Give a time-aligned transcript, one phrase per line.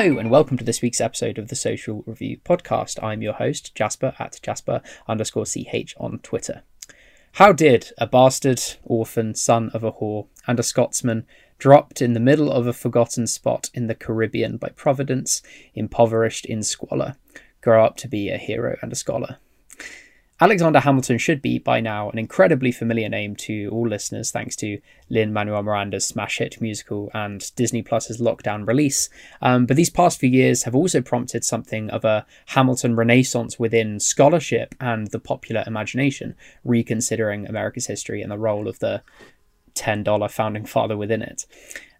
[0.00, 3.02] Hello, and welcome to this week's episode of the Social Review podcast.
[3.02, 6.62] I'm your host, Jasper at Jasper underscore CH on Twitter.
[7.32, 11.26] How did a bastard, orphan, son of a whore, and a Scotsman,
[11.58, 15.42] dropped in the middle of a forgotten spot in the Caribbean by Providence,
[15.74, 17.16] impoverished in squalor,
[17.60, 19.38] grow up to be a hero and a scholar?
[20.40, 24.80] Alexander Hamilton should be, by now, an incredibly familiar name to all listeners thanks to
[25.10, 29.08] Lin Manuel Miranda's smash hit musical and Disney Plus's lockdown release.
[29.42, 33.98] Um, but these past few years have also prompted something of a Hamilton renaissance within
[33.98, 39.02] scholarship and the popular imagination, reconsidering America's history and the role of the
[39.78, 41.46] $10 founding father within it.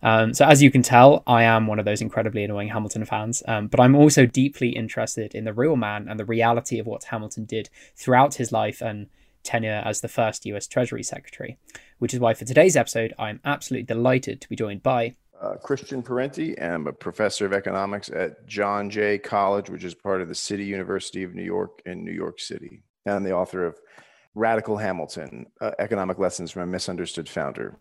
[0.03, 3.43] Um, so, as you can tell, I am one of those incredibly annoying Hamilton fans,
[3.49, 7.05] um, but I'm also deeply interested in the real man and the reality of what
[7.05, 9.09] Hamilton did throughout his life and
[9.43, 11.59] tenure as the first US Treasury Secretary,
[11.99, 15.15] which is why for today's episode, I'm absolutely delighted to be joined by.
[15.41, 16.61] Uh, Christian Parenti.
[16.61, 20.65] I'm a professor of economics at John Jay College, which is part of the City
[20.65, 22.83] University of New York in New York City.
[23.07, 23.79] And the author of
[24.39, 27.77] Radical Hamilton uh, Economic Lessons from a Misunderstood Founder.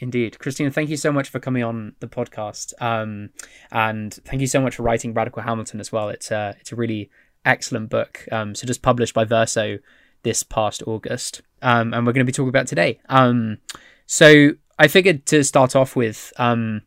[0.00, 0.38] Indeed.
[0.38, 2.72] Christian, thank you so much for coming on the podcast.
[2.82, 3.30] Um,
[3.70, 6.08] and thank you so much for writing Radical Hamilton as well.
[6.08, 7.10] It's it's a really
[7.44, 8.26] excellent book.
[8.32, 9.78] Um, so just published by Verso
[10.24, 11.42] this past August.
[11.62, 13.00] Um, and we're going to be talking about today.
[13.08, 13.58] Um,
[14.06, 16.82] so I figured to start off with, um,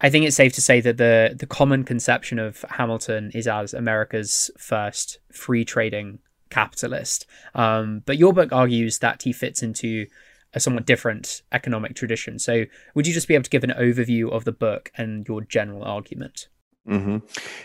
[0.00, 3.74] I think it's safe to say that the the common conception of Hamilton is as
[3.74, 7.26] America's first free trading capitalist.
[7.54, 10.06] Um, but your book argues that he fits into
[10.54, 12.38] a somewhat different economic tradition.
[12.38, 15.42] So, would you just be able to give an overview of the book and your
[15.42, 16.48] general argument?
[16.88, 17.18] Mm-hmm.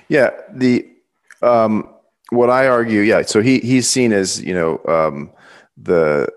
[0.09, 0.87] Yeah, the
[1.41, 1.89] um,
[2.31, 3.21] what I argue, yeah.
[3.21, 5.31] So he he's seen as you know um,
[5.77, 6.27] the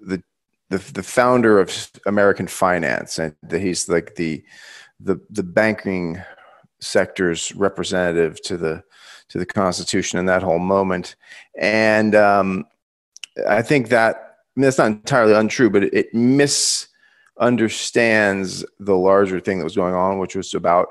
[0.00, 0.22] the
[0.68, 4.42] the the founder of American finance, and he's like the
[4.98, 6.22] the the banking
[6.80, 8.82] sector's representative to the
[9.30, 11.16] to the Constitution in that whole moment.
[11.58, 12.66] And um,
[13.48, 14.20] I think that I
[14.60, 19.94] mean, that's not entirely untrue, but it, it misunderstands the larger thing that was going
[19.94, 20.88] on, which was about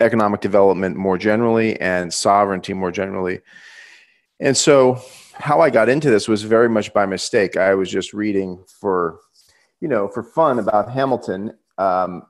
[0.00, 3.40] economic development more generally and sovereignty more generally.
[4.40, 5.00] And so,
[5.34, 7.56] how I got into this was very much by mistake.
[7.56, 9.20] I was just reading for,
[9.80, 11.56] you know, for fun about Hamilton.
[11.78, 12.24] Um,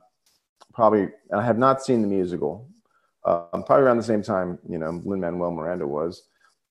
[0.73, 2.69] probably, and I have not seen the musical,
[3.25, 6.23] um, probably around the same time, you know, Lin Manuel Miranda was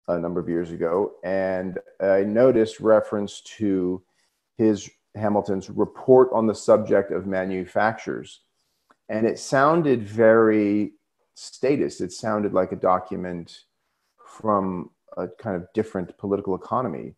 [0.08, 4.02] a number of years ago, and I noticed reference to
[4.58, 8.40] his Hamilton's report on the subject of manufactures,
[9.08, 10.92] and it sounded very
[11.34, 12.00] statist.
[12.00, 13.60] It sounded like a document
[14.26, 17.14] from a kind of different political economy.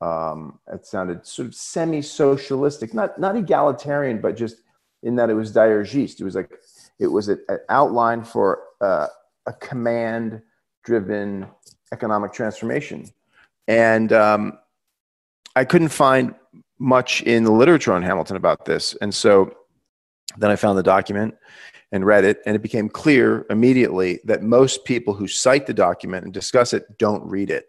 [0.00, 4.62] Um, it sounded sort of semi-socialistic, not not egalitarian, but just
[5.02, 6.20] in that it was dirigiste.
[6.20, 6.52] It was like
[6.98, 7.38] it was an
[7.68, 9.06] outline for uh,
[9.46, 10.42] a command
[10.84, 11.46] driven
[11.92, 13.06] economic transformation.
[13.66, 14.58] And um,
[15.56, 16.34] I couldn't find
[16.78, 18.94] much in the literature on Hamilton about this.
[19.00, 19.54] And so
[20.36, 21.34] then I found the document
[21.90, 26.24] and read it, and it became clear immediately that most people who cite the document
[26.24, 27.66] and discuss it don't read it.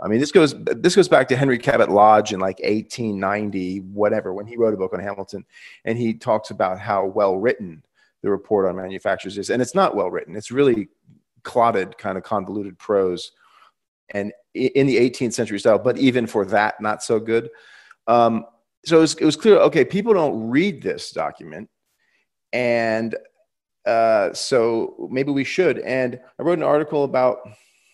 [0.00, 4.34] I mean, this goes this goes back to Henry Cabot Lodge in like 1890, whatever,
[4.34, 5.44] when he wrote a book on Hamilton,
[5.84, 7.82] and he talks about how well written
[8.26, 10.34] the report on manufacturers is, and it's not well written.
[10.34, 10.88] It's really
[11.44, 13.30] clotted, kind of convoluted prose,
[14.10, 15.78] and in the 18th century style.
[15.78, 17.48] But even for that, not so good.
[18.08, 18.44] Um,
[18.84, 19.58] so it was, it was clear.
[19.58, 21.70] Okay, people don't read this document,
[22.52, 23.14] and
[23.86, 25.78] uh, so maybe we should.
[25.78, 27.38] And I wrote an article about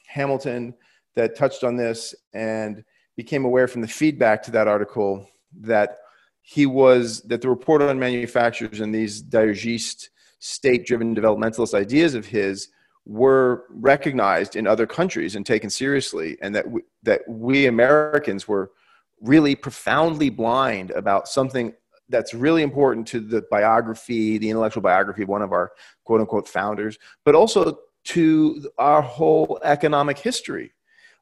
[0.07, 0.73] Hamilton
[1.15, 2.83] that touched on this and
[3.19, 5.29] became aware from the feedback to that article
[5.61, 5.99] that
[6.41, 10.09] he was that the report on manufacturers and these dirigiste
[10.43, 12.69] state-driven developmentalist ideas of his
[13.07, 18.73] were recognized in other countries and taken seriously and that we, that we Americans were
[19.21, 21.73] really profoundly blind about something
[22.09, 25.71] that's really important to the biography the intellectual biography of one of our
[26.05, 30.73] quote unquote founders but also to our whole economic history.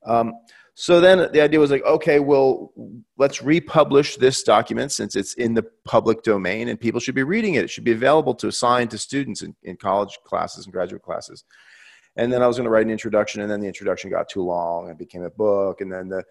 [0.06, 0.32] Um,
[0.74, 2.72] so then the idea was like, okay, well,
[3.18, 7.54] let's republish this document since it's in the public domain and people should be reading
[7.54, 7.64] it.
[7.64, 11.44] It should be available to assign to students in, in college classes and graduate classes.
[12.16, 14.42] And then I was going to write an introduction, and then the introduction got too
[14.42, 15.80] long and became a book.
[15.80, 16.24] And then the,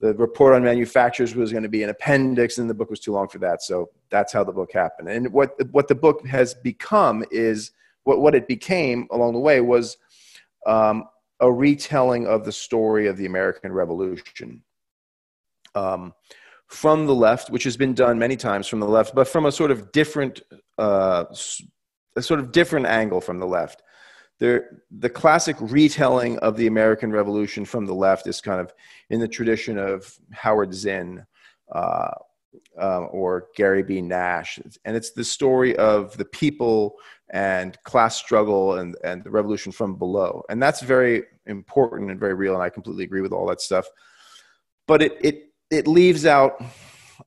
[0.00, 3.12] the report on manufacturers was going to be an appendix, and the book was too
[3.12, 3.62] long for that.
[3.62, 5.08] So that's how the book happened.
[5.08, 7.72] And what, what the book has become is
[8.04, 9.98] what, what it became along the way was
[10.66, 11.04] um,
[11.40, 14.62] a retelling of the story of the American Revolution
[15.74, 16.14] um,
[16.66, 19.52] from the left, which has been done many times from the left, but from a
[19.52, 20.40] sort of different
[20.78, 21.24] uh,
[22.16, 23.82] a sort of different angle from the left.
[24.38, 28.72] There, the classic retelling of the American Revolution from the left is kind of
[29.10, 31.24] in the tradition of Howard Zinn
[31.74, 32.10] uh,
[32.80, 34.00] uh, or Gary B.
[34.02, 34.58] Nash.
[34.84, 36.96] And it's the story of the people
[37.30, 40.42] and class struggle and, and the revolution from below.
[40.48, 42.54] And that's very important and very real.
[42.54, 43.86] And I completely agree with all that stuff.
[44.86, 46.62] But it, it, it leaves out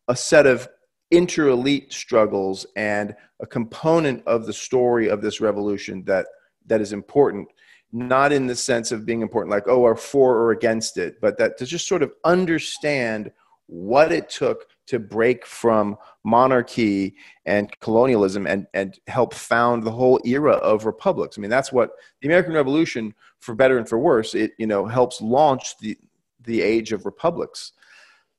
[0.07, 0.67] a set of
[1.11, 6.27] inter elite struggles and a component of the story of this revolution that,
[6.67, 7.47] that is important
[7.91, 11.37] not in the sense of being important like oh are for or against it but
[11.39, 13.31] that to just sort of understand
[13.69, 20.19] what it took to break from monarchy and colonialism and, and help found the whole
[20.25, 21.37] era of republics.
[21.37, 24.87] I mean, that's what the American Revolution, for better and for worse, it you know
[24.87, 25.95] helps launch the
[26.45, 27.73] the age of republics.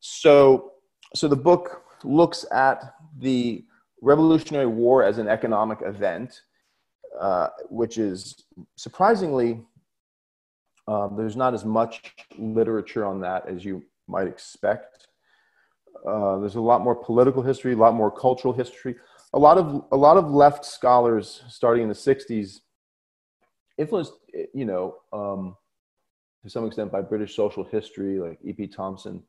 [0.01, 0.73] So,
[1.15, 3.65] so the book looks at the
[4.03, 6.43] Revolutionary War as an economic event,
[7.21, 8.43] uh, which is
[8.77, 9.63] surprisingly
[10.89, 15.07] um, there's not as much literature on that as you might expect.
[16.07, 18.97] Uh, there's a lot more political history, a lot more cultural history.
[19.33, 22.61] A lot of a lot of left scholars, starting in the '60s,
[23.79, 24.15] influenced,
[24.53, 25.57] you know, um,
[26.43, 28.67] to some extent by British social history, like E.P.
[28.67, 29.23] Thompson,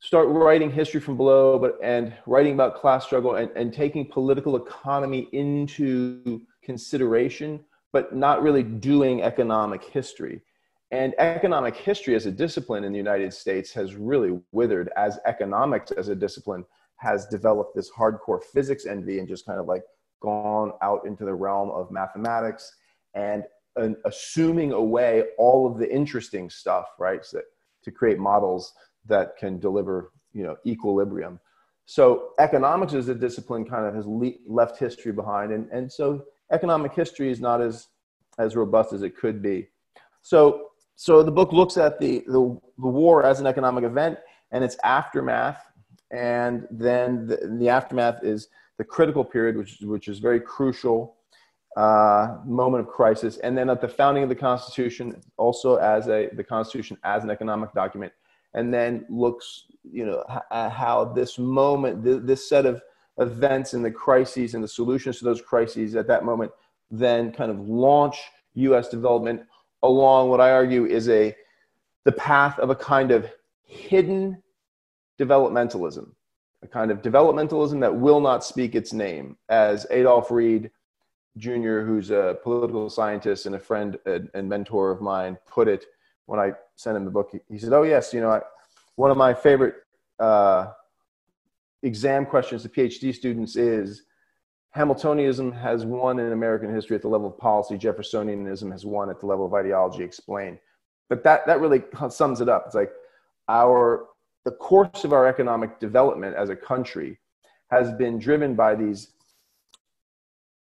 [0.00, 4.56] start writing history from below, but and writing about class struggle and, and taking political
[4.56, 7.60] economy into consideration,
[7.92, 10.42] but not really doing economic history.
[10.92, 15.90] And economic history as a discipline in the United States has really withered as economics
[15.90, 16.66] as a discipline
[16.96, 19.82] has developed this hardcore physics envy and just kind of like
[20.20, 22.76] gone out into the realm of mathematics
[23.14, 23.44] and,
[23.76, 27.24] and assuming away all of the interesting stuff, right?
[27.24, 27.40] So
[27.84, 28.74] to create models
[29.06, 31.40] that can deliver, you know, equilibrium.
[31.86, 35.52] So economics as a discipline kind of has le- left history behind.
[35.52, 36.22] And, and so
[36.52, 37.88] economic history is not as,
[38.38, 39.68] as robust as it could be.
[40.20, 40.68] So
[41.02, 44.20] so the book looks at the, the, the war as an economic event
[44.52, 45.60] and its aftermath.
[46.12, 48.46] And then the, the aftermath is
[48.78, 51.16] the critical period, which, which is very crucial
[51.76, 53.38] uh, moment of crisis.
[53.38, 57.30] And then at the founding of the Constitution, also as a, the Constitution as an
[57.30, 58.12] economic document.
[58.54, 60.22] And then looks, you know,
[60.52, 62.80] at how this moment, th- this set of
[63.18, 66.52] events and the crises and the solutions to those crises at that moment
[66.92, 68.20] then kind of launch
[68.54, 68.88] U.S.
[68.88, 69.42] development
[69.82, 71.34] along what I argue is a
[72.04, 73.30] the path of a kind of
[73.64, 74.42] hidden
[75.20, 76.10] developmentalism,
[76.62, 80.70] a kind of developmentalism that will not speak its name, as Adolph Reed
[81.36, 85.86] Jr., who's a political scientist and a friend and mentor of mine, put it
[86.26, 87.32] when I sent him the book.
[87.48, 88.40] He said, "Oh yes, you know, I,
[88.96, 89.76] one of my favorite
[90.18, 90.72] uh,
[91.82, 94.02] exam questions to PhD students is."
[94.76, 97.76] Hamiltonianism has won in American history at the level of policy.
[97.76, 100.58] Jeffersonianism has won at the level of ideology Explain,
[101.10, 102.64] But that, that really sums it up.
[102.66, 102.90] It's like
[103.48, 104.06] our,
[104.44, 107.18] the course of our economic development as a country
[107.70, 109.12] has been driven by these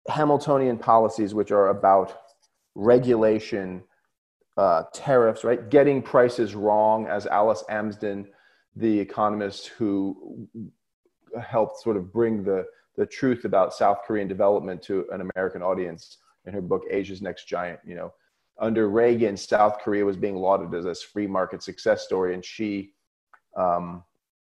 [0.08, 2.18] Hamiltonian policies, which are about
[2.74, 3.82] regulation,
[4.56, 5.68] uh, tariffs, right?
[5.68, 8.26] Getting prices wrong, as Alice Amsden,
[8.74, 10.48] the economist who
[11.38, 12.64] helped sort of bring the
[12.98, 17.46] the truth about South Korean development to an American audience in her book Asia's Next
[17.46, 17.78] Giant.
[17.86, 18.12] You know,
[18.58, 22.92] under Reagan, South Korea was being lauded as this free market success story, and she,
[23.56, 24.02] um,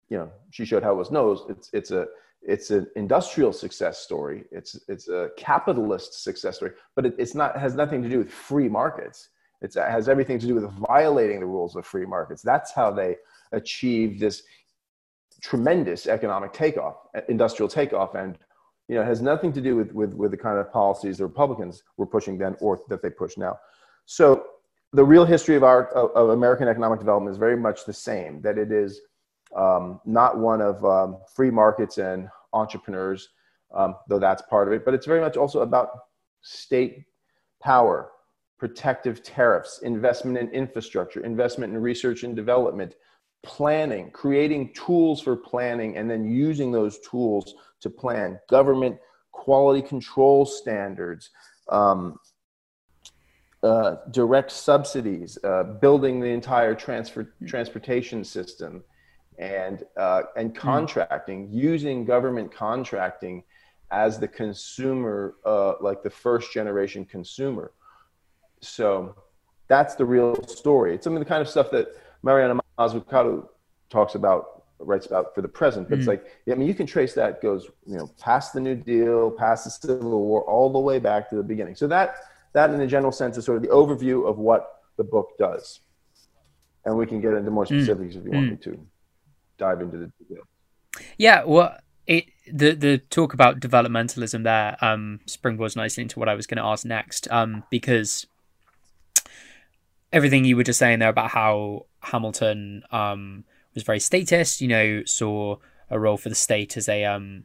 [0.09, 1.11] you know, she showed how it was.
[1.11, 2.07] No, it's it's a
[2.41, 4.45] it's an industrial success story.
[4.51, 8.33] It's it's a capitalist success story, but it, it's not has nothing to do with
[8.33, 9.29] free markets.
[9.61, 12.41] It's, it has everything to do with violating the rules of free markets.
[12.41, 13.17] That's how they
[13.53, 14.43] achieve this
[15.41, 16.97] tremendous economic takeoff,
[17.29, 18.39] industrial takeoff, and
[18.89, 21.83] you know, has nothing to do with, with, with the kind of policies the Republicans
[21.97, 23.59] were pushing then or that they push now.
[24.07, 24.47] So
[24.93, 28.41] the real history of our of, American economic development is very much the same.
[28.41, 29.01] That it is
[29.55, 33.29] um, not one of um, free markets and entrepreneurs,
[33.75, 35.91] um, though that's part of it, but it's very much also about
[36.41, 37.05] state
[37.63, 38.11] power,
[38.59, 42.95] protective tariffs, investment in infrastructure, investment in research and development,
[43.43, 48.99] planning, creating tools for planning, and then using those tools to plan, government
[49.33, 51.31] quality control standards,
[51.69, 52.19] um,
[53.63, 58.83] uh, direct subsidies, uh, building the entire transfer, transportation system,
[59.39, 60.57] and, uh, and hmm.
[60.57, 61.55] contracting, mm.
[61.55, 63.43] using government contracting
[63.91, 67.73] as the consumer, uh, like the first generation consumer.
[68.61, 69.15] So
[69.69, 70.95] that's the real story.
[70.95, 71.89] It's some of the kind of stuff that
[72.23, 73.49] Mariana Mazzucato
[73.91, 75.89] talks about writes about for the present.
[75.89, 75.99] But mm.
[75.99, 79.31] it's like, I mean, you can trace that goes, you know, past the New Deal,
[79.31, 81.75] past the Civil War, all the way back to the beginning.
[81.75, 82.17] So that
[82.53, 85.81] that, in a general sense, is sort of the overview of what the book does.
[86.85, 87.81] And we can get into more mm.
[87.81, 88.21] specifics mm.
[88.21, 88.51] if you want mm.
[88.51, 88.87] me to
[89.59, 90.45] dive into the detail.
[91.17, 96.35] Yeah, well, it the the talk about developmentalism there um springboards nicely into what I
[96.35, 98.27] was going to ask next um because
[100.11, 105.03] everything you were just saying there about how Hamilton um was very statist, you know,
[105.05, 105.57] saw
[105.91, 107.45] a role for the state as a um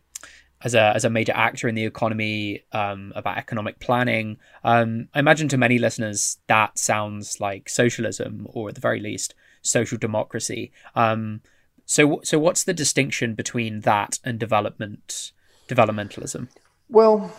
[0.63, 4.37] as a as a major actor in the economy, um, about economic planning.
[4.63, 9.35] Um, I imagine to many listeners that sounds like socialism, or at the very least,
[9.61, 10.71] social democracy.
[10.95, 11.41] Um,
[11.85, 15.33] so, so what's the distinction between that and development
[15.67, 16.47] developmentalism?
[16.89, 17.31] Well,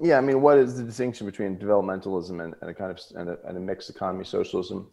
[0.00, 3.28] yeah, I mean, what is the distinction between developmentalism and, and a kind of and
[3.30, 4.88] a, and a mixed economy socialism?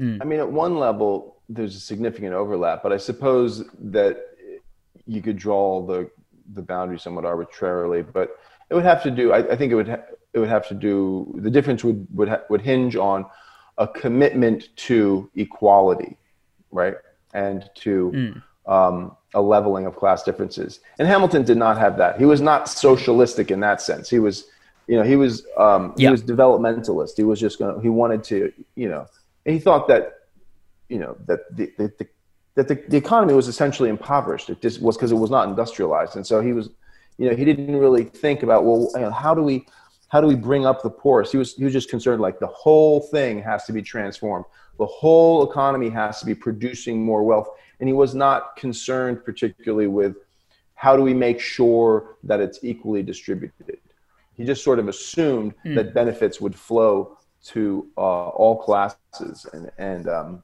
[0.00, 0.18] Mm.
[0.20, 4.18] I mean, at one level, there's a significant overlap, but I suppose that
[5.06, 6.10] you could draw the
[6.54, 8.02] the boundary somewhat arbitrarily.
[8.02, 8.36] But
[8.70, 9.32] it would have to do.
[9.32, 11.34] I, I think it would ha- it would have to do.
[11.38, 13.26] The difference would would ha- would hinge on
[13.78, 16.16] a commitment to equality,
[16.70, 16.96] right,
[17.32, 18.42] and to mm.
[18.72, 20.80] um, a leveling of class differences.
[20.98, 22.18] And Hamilton did not have that.
[22.18, 24.10] He was not socialistic in that sense.
[24.10, 24.46] He was,
[24.86, 27.16] you know, he was um, he was developmentalist.
[27.16, 27.74] He was just going.
[27.74, 29.06] to He wanted to, you know,
[29.54, 30.12] he thought that,
[30.88, 32.08] you know, that the, the, the
[32.54, 34.50] that the, the economy was essentially impoverished.
[34.50, 36.70] It just was because it was not industrialized, and so he was,
[37.16, 39.64] you know, he didn't really think about well, you know, how do we,
[40.08, 41.30] how do we bring up the poorest?
[41.30, 44.44] He was he was just concerned like the whole thing has to be transformed.
[44.78, 49.86] The whole economy has to be producing more wealth, and he was not concerned particularly
[49.86, 50.16] with
[50.74, 53.78] how do we make sure that it's equally distributed.
[54.34, 55.74] He just sort of assumed mm.
[55.74, 60.42] that benefits would flow to uh, all classes, and and um,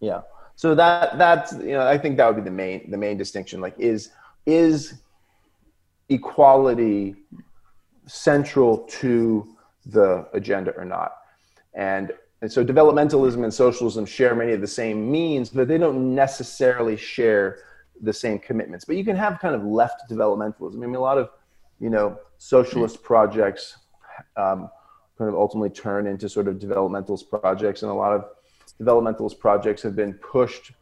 [0.00, 0.22] yeah.
[0.54, 3.60] So that that's you know i think that would be the main the main distinction.
[3.60, 4.10] Like is
[4.46, 4.94] is
[6.08, 7.16] equality
[8.06, 9.56] central to
[9.86, 11.12] the agenda or not?
[11.74, 16.14] And and so developmentalism and socialism share many of the same means but they don't
[16.14, 17.58] necessarily share
[18.02, 18.84] the same commitments.
[18.84, 20.76] But you can have kind of left developmentalism.
[20.76, 21.30] I mean a lot of
[21.80, 23.76] you know socialist projects
[24.36, 24.70] um,
[25.20, 28.24] kind of ultimately turn into sort of developmentalist projects and a lot of
[28.80, 30.72] developmentalist projects have been pushed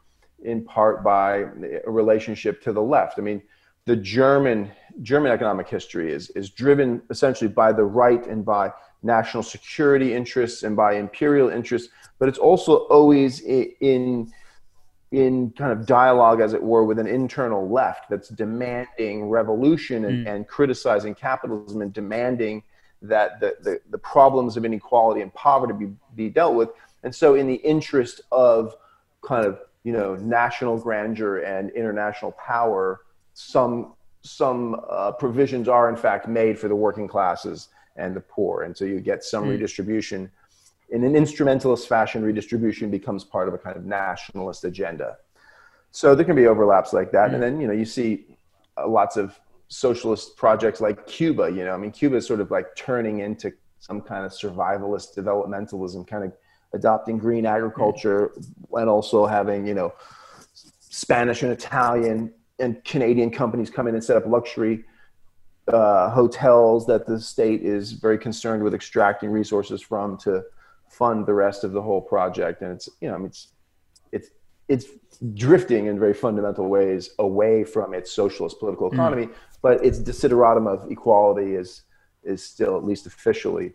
[0.45, 1.39] in part by
[1.85, 3.19] a relationship to the left.
[3.19, 3.43] I mean,
[3.87, 4.71] the German
[5.03, 8.71] German economic history is is driven essentially by the right and by
[9.03, 11.89] national security interests and by imperial interests,
[12.21, 14.31] but it's also always in
[15.11, 20.27] in kind of dialogue, as it were, with an internal left that's demanding revolution and,
[20.27, 20.31] mm.
[20.33, 22.63] and criticizing capitalism and demanding
[23.03, 26.71] that the, the, the problems of inequality and poverty be, be dealt with.
[27.03, 28.75] And so, in the interest of
[29.23, 33.03] kind of you know national grandeur and international power,
[33.35, 38.63] some some uh, provisions are in fact made for the working classes and the poor,
[38.63, 39.51] and so you get some mm.
[39.51, 40.31] redistribution.
[40.91, 45.19] In an instrumentalist fashion, redistribution becomes part of a kind of nationalist agenda.
[45.91, 47.35] So there can be overlaps like that, mm.
[47.35, 48.27] and then you know you see
[48.77, 49.39] uh, lots of
[49.69, 51.51] socialist projects like Cuba.
[51.51, 55.17] You know, I mean, Cuba is sort of like turning into some kind of survivalist
[55.17, 56.33] developmentalism, kind of
[56.75, 58.33] adopting green agriculture
[58.73, 59.93] and also having you know
[60.81, 64.85] Spanish and Italian and Canadian companies come in and set up luxury
[65.69, 70.43] uh, hotels that the state is very concerned with extracting resources from to
[70.89, 72.63] fund the rest of the whole project.
[72.63, 73.49] And it's you know I mean, it's
[74.13, 74.31] it's
[74.69, 74.87] it's
[75.35, 78.95] drifting in very fundamental ways away from its socialist political mm.
[78.95, 79.35] economy, mm.
[79.63, 81.83] But its desideratum of equality is
[82.25, 83.73] is still at least officially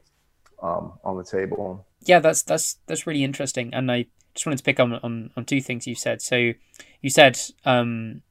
[0.62, 4.64] um, on the table yeah, that's that's that's really interesting, and I just wanted to
[4.64, 6.22] pick on on, on two things you said.
[6.22, 6.54] So
[7.02, 8.22] you said um,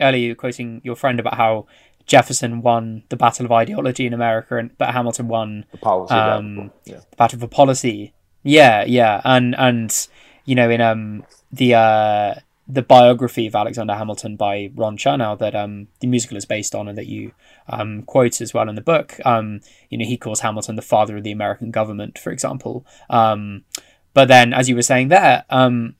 [0.00, 1.66] earlier, quoting your friend about how
[2.06, 6.56] Jefferson won the battle of ideology in America, and but Hamilton won the policy um,
[6.56, 6.72] battle.
[6.84, 7.00] Yeah.
[7.10, 8.14] the battle for policy.
[8.42, 10.08] Yeah, yeah, and and
[10.44, 12.34] you know in um the uh
[12.72, 16.88] the biography of Alexander Hamilton by Ron Chernow that um, the musical is based on
[16.88, 17.32] and that you
[17.68, 19.18] um, quote as well in the book.
[19.24, 22.86] Um, you know, he calls Hamilton the father of the American government, for example.
[23.08, 23.64] Um,
[24.14, 25.96] but then, as you were saying there, um,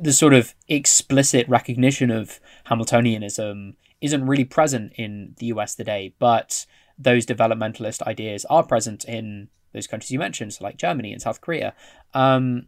[0.00, 6.66] the sort of explicit recognition of Hamiltonianism isn't really present in the US today, but
[6.98, 11.40] those developmentalist ideas are present in those countries you mentioned, so like Germany and South
[11.40, 11.74] Korea.
[12.14, 12.66] Um,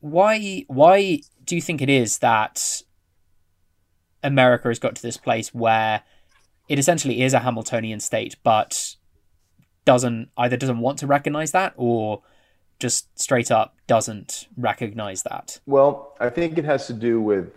[0.00, 2.82] why why do you think it is that
[4.22, 6.02] America has got to this place where
[6.68, 8.96] it essentially is a Hamiltonian state, but
[9.84, 12.22] doesn't either doesn't want to recognize that or
[12.78, 15.60] just straight up doesn't recognize that?
[15.66, 17.52] Well, I think it has to do with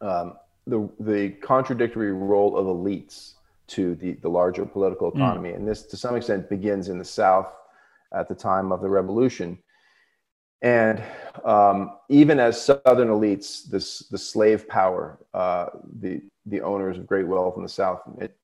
[0.00, 3.34] um, the the contradictory role of elites
[3.68, 5.18] to the the larger political hmm.
[5.18, 5.56] economy, mm.
[5.56, 7.52] and this to some extent begins in the South
[8.12, 9.58] at the time of the revolution.
[10.64, 11.02] And
[11.44, 15.66] um, even as Southern elites, this the slave power, uh,
[16.00, 18.34] the the owners of great wealth in the South, it,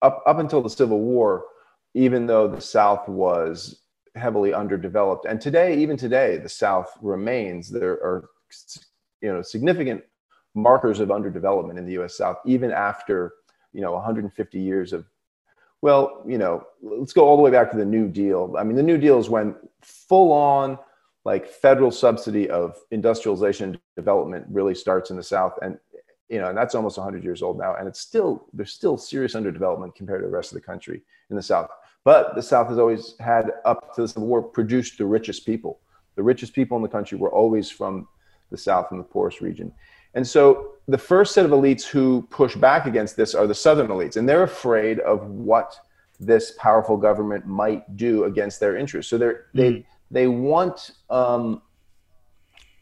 [0.00, 1.44] up up until the Civil War,
[1.92, 3.82] even though the South was
[4.14, 7.68] heavily underdeveloped, and today, even today, the South remains.
[7.68, 8.30] There are
[9.20, 10.02] you know significant
[10.54, 12.16] markers of underdevelopment in the U.S.
[12.16, 13.34] South, even after
[13.74, 15.04] you know 150 years of
[15.82, 18.54] well, you know, let's go all the way back to the New Deal.
[18.58, 20.78] I mean, the New Deal is when full on
[21.24, 25.58] like federal subsidy of industrialization development really starts in the South.
[25.62, 25.78] And,
[26.28, 27.74] you know, and that's almost 100 years old now.
[27.74, 31.36] And it's still, there's still serious underdevelopment compared to the rest of the country in
[31.36, 31.68] the South.
[32.04, 35.80] But the South has always had, up to the Civil War, produced the richest people.
[36.16, 38.08] The richest people in the country were always from
[38.50, 39.72] the South and the poorest region.
[40.14, 43.88] And so the first set of elites who push back against this are the Southern
[43.88, 45.78] elites, and they're afraid of what
[46.18, 49.10] this powerful government might do against their interests.
[49.10, 49.84] So they're, mm.
[50.10, 51.62] They want um,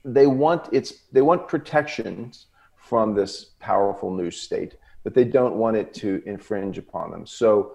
[0.04, 5.76] they want it's they want protections from this powerful new state, but they don't want
[5.76, 7.26] it to infringe upon them.
[7.26, 7.72] So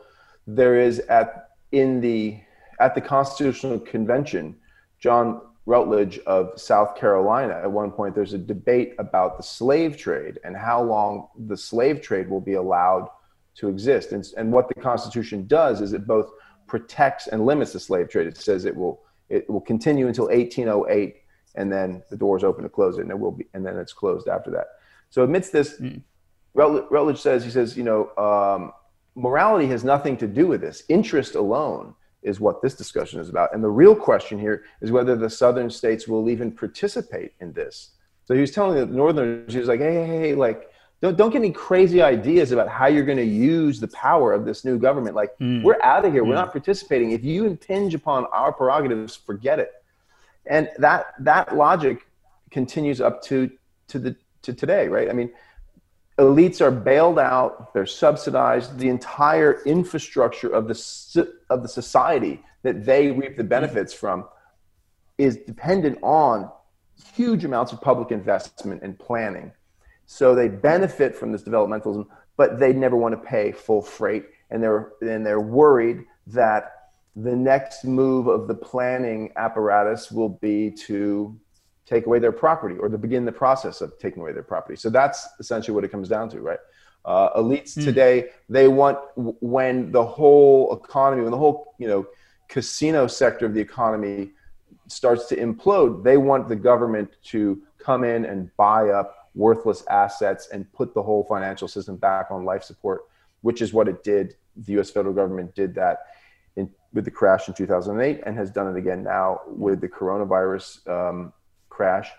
[0.47, 2.39] there is at in the
[2.79, 4.55] at the Constitutional Convention,
[4.99, 10.39] John Rutledge of South Carolina, at one point, there's a debate about the slave trade
[10.43, 13.07] and how long the slave trade will be allowed
[13.55, 14.11] to exist.
[14.11, 16.31] And, and what the Constitution does is it both
[16.67, 18.27] protects and limits the slave trade.
[18.27, 19.03] It says it will
[19.33, 21.15] it will continue until 1808,
[21.55, 23.93] and then the doors open to close it, and it will be, and then it's
[23.93, 24.67] closed after that.
[25.09, 26.01] So amidst this, mm.
[26.55, 28.73] Rutledge says he says, you know, um,
[29.15, 30.83] morality has nothing to do with this.
[30.87, 33.53] Interest alone is what this discussion is about.
[33.53, 37.91] And the real question here is whether the southern states will even participate in this.
[38.25, 40.69] So he was telling the northerners, he was like, hey, hey, hey, like,
[41.03, 44.45] don't, don't get any crazy ideas about how you're going to use the power of
[44.45, 45.17] this new government.
[45.17, 45.61] Like, mm.
[45.61, 46.23] we're out of here.
[46.23, 46.29] Mm.
[46.29, 47.11] We're not participating.
[47.11, 49.73] If you impinge upon our prerogatives, forget it.
[50.45, 52.07] And that, that logic
[52.51, 53.51] continues up to,
[53.89, 55.09] to, the, to today, right?
[55.09, 55.29] I mean,
[56.19, 58.79] elites are bailed out, they're subsidized.
[58.79, 64.23] The entire infrastructure of the, of the society that they reap the benefits from
[65.17, 66.49] is dependent on
[67.13, 69.51] huge amounts of public investment and planning.
[70.05, 74.25] So they benefit from this developmentalism, but they never want to pay full freight.
[74.49, 76.71] And they're, and they're worried that
[77.15, 81.39] the next move of the planning apparatus will be to
[81.85, 84.75] take away their property or to begin the process of taking away their property.
[84.75, 86.59] So that's essentially what it comes down to, right?
[87.05, 87.83] Uh, elites mm.
[87.83, 92.07] today, they want when the whole economy, when the whole you know
[92.47, 94.31] casino sector of the economy
[94.87, 100.47] starts to implode, they want the government to come in and buy up worthless assets
[100.51, 103.01] and put the whole financial system back on life support,
[103.41, 104.35] which is what it did.
[104.55, 104.89] The U.S.
[104.89, 106.05] federal government did that
[106.55, 110.87] in, with the crash in 2008 and has done it again now with the coronavirus
[110.87, 111.33] um,
[111.69, 112.11] crash,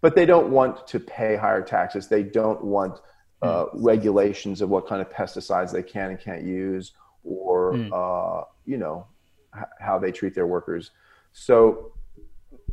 [0.00, 2.08] but they don't want to pay higher taxes.
[2.08, 3.00] They don't want
[3.42, 3.70] uh, mm.
[3.74, 6.92] regulations of what kind of pesticides they can and can't use,
[7.24, 7.90] or mm.
[7.92, 9.06] uh, you know
[9.56, 10.90] h- how they treat their workers.
[11.32, 11.92] So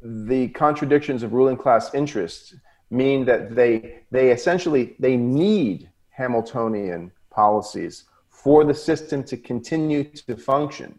[0.04, 2.54] the contradictions of ruling class interests
[2.90, 10.36] mean that they they essentially they need Hamiltonian policies for the system to continue to
[10.36, 10.98] function.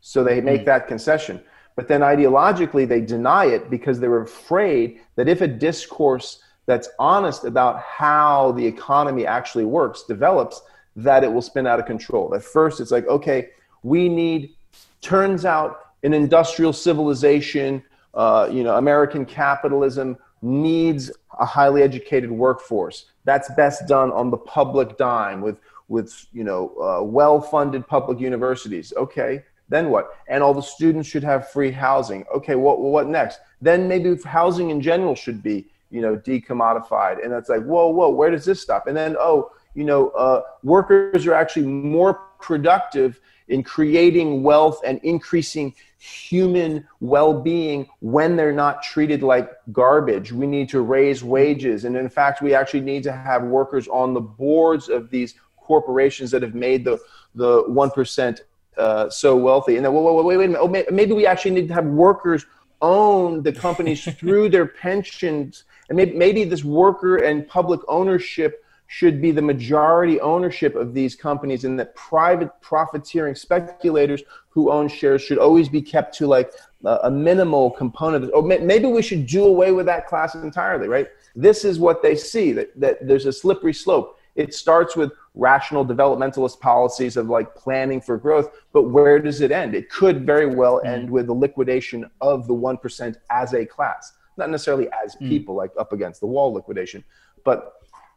[0.00, 0.66] So they make mm.
[0.66, 1.42] that concession.
[1.76, 7.44] But then ideologically, they deny it because they're afraid that if a discourse that's honest
[7.44, 10.62] about how the economy actually works develops,
[10.96, 12.34] that it will spin out of control.
[12.34, 13.50] At first, it's like, okay,
[13.82, 14.54] we need,
[15.00, 17.82] turns out, an industrial civilization,
[18.14, 23.06] uh, you know, American capitalism needs a highly educated workforce.
[23.24, 28.92] That's best done on the public dime with, with you know, uh, well-funded public universities.
[28.96, 30.10] Okay, then what?
[30.28, 32.24] And all the students should have free housing.
[32.34, 33.40] Okay, what what next?
[33.60, 37.24] Then maybe housing in general should be you know decommodified.
[37.24, 38.86] And it's like whoa whoa where does this stop?
[38.86, 45.00] And then oh you know uh, workers are actually more productive in creating wealth and
[45.02, 45.74] increasing
[46.04, 52.10] human well-being when they're not treated like garbage we need to raise wages and in
[52.10, 56.54] fact we actually need to have workers on the boards of these corporations that have
[56.54, 56.98] made the
[57.34, 58.40] the 1%
[58.76, 59.76] uh, so wealthy.
[59.76, 60.60] And then, wait, wait, wait, wait a minute.
[60.60, 62.46] Oh, maybe we actually need to have workers
[62.80, 65.64] own the companies through their pensions.
[65.88, 71.16] And maybe, maybe this worker and public ownership should be the majority ownership of these
[71.16, 76.52] companies and that private profiteering speculators who own shares should always be kept to like
[76.84, 81.08] a, a minimal component or maybe we should do away with that class entirely right?
[81.34, 84.18] This is what they see that, that there's a slippery slope.
[84.36, 89.50] It starts with rational developmentalist policies of like planning for growth but where does it
[89.50, 89.74] end?
[89.74, 90.86] It could very well mm.
[90.86, 94.12] end with the liquidation of the 1% as a class.
[94.36, 95.28] Not necessarily as mm.
[95.28, 97.02] people like up against the wall liquidation
[97.44, 97.74] but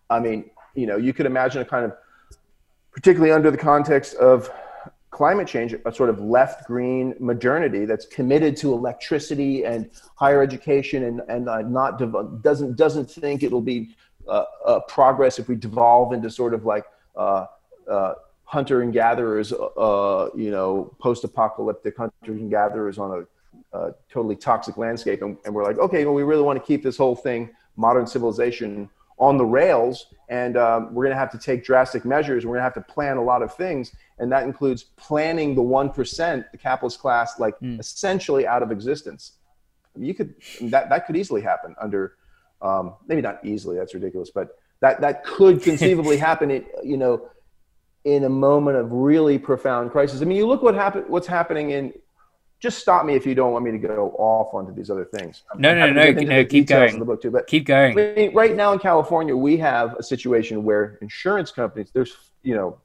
[0.10, 1.94] i mean you know, you could imagine a kind of,
[2.92, 4.50] particularly under the context of
[5.10, 11.06] climate change, a sort of left green modernity that's committed to electricity and higher education
[11.06, 13.90] and, and uh, not dev- doesn't, doesn't think it'll be
[14.28, 16.86] uh, progress if we devolve into sort of like
[17.16, 17.46] uh,
[17.90, 18.14] uh,
[18.44, 23.26] hunter and gatherers, uh, you know, post-apocalyptic hunters and gatherers on
[23.74, 25.22] a, a totally toxic landscape.
[25.22, 28.06] And, and, we're like, okay, well, we really want to keep this whole thing, modern
[28.06, 32.46] civilization, on the rails and um, we're going to have to take drastic measures.
[32.46, 35.62] We're going to have to plan a lot of things and that includes planning the
[35.62, 37.80] 1% the capitalist class like mm.
[37.80, 39.34] essentially out of existence.
[39.96, 42.18] You could that that could easily happen under
[42.62, 44.50] um, maybe not easily that's ridiculous but
[44.80, 47.30] that that could conceivably happen in, you know
[48.04, 50.22] in a moment of really profound crisis.
[50.22, 51.94] I mean you look what happened what's happening in
[52.60, 55.44] just stop me if you don't want me to go off onto these other things.
[55.54, 56.46] I'm no, no, no, no.
[56.46, 56.98] Keep going.
[56.98, 57.98] the book too, but keep going.
[57.98, 62.56] I mean, right now in California, we have a situation where insurance companies, there's, you
[62.56, 62.80] know,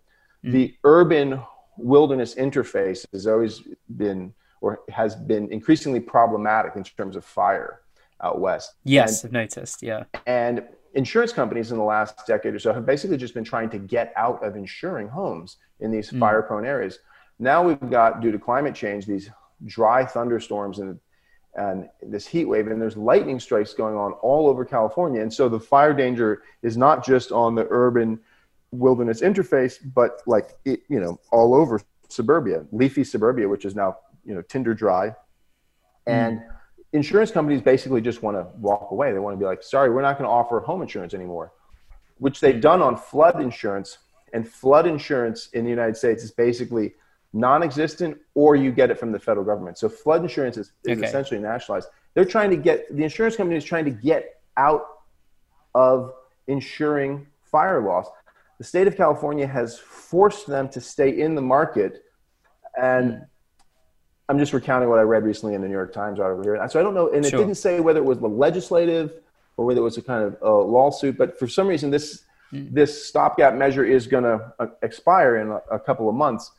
[0.44, 0.52] mm.
[0.52, 1.40] the urban
[1.78, 3.62] wilderness interface has always
[3.96, 7.80] been or has been increasingly problematic in terms of fire
[8.20, 8.74] out west.
[8.84, 9.82] Yes, and, I've noticed.
[9.82, 13.70] Yeah, and insurance companies in the last decade or so have basically just been trying
[13.70, 16.20] to get out of insuring homes in these mm.
[16.20, 16.98] fire-prone areas.
[17.38, 19.30] Now we've got, due to climate change, these
[19.66, 20.98] dry thunderstorms and
[21.54, 25.20] and this heat wave and there's lightning strikes going on all over California.
[25.20, 28.18] And so the fire danger is not just on the urban
[28.70, 33.98] wilderness interface, but like it, you know, all over suburbia, leafy suburbia, which is now,
[34.24, 35.14] you know, tinder dry.
[36.06, 36.44] And mm.
[36.94, 39.12] insurance companies basically just want to walk away.
[39.12, 41.52] They want to be like, sorry, we're not going to offer home insurance anymore,
[42.16, 43.98] which they've done on flood insurance.
[44.32, 46.94] And flood insurance in the United States is basically
[47.32, 49.78] non-existent or you get it from the federal government.
[49.78, 51.06] So flood insurance is, is okay.
[51.06, 51.88] essentially nationalized.
[52.14, 54.84] They're trying to get the insurance company is trying to get out
[55.74, 56.12] of
[56.46, 58.06] insuring fire loss.
[58.58, 62.04] The state of California has forced them to stay in the market,
[62.80, 63.26] and mm.
[64.28, 66.68] I'm just recounting what I read recently in the New York Times article here.
[66.68, 67.40] So I don't know, and it sure.
[67.40, 69.14] didn't say whether it was the legislative
[69.56, 72.72] or whether it was a kind of uh, lawsuit, but for some reason this mm.
[72.72, 76.52] this stopgap measure is going to uh, expire in a, a couple of months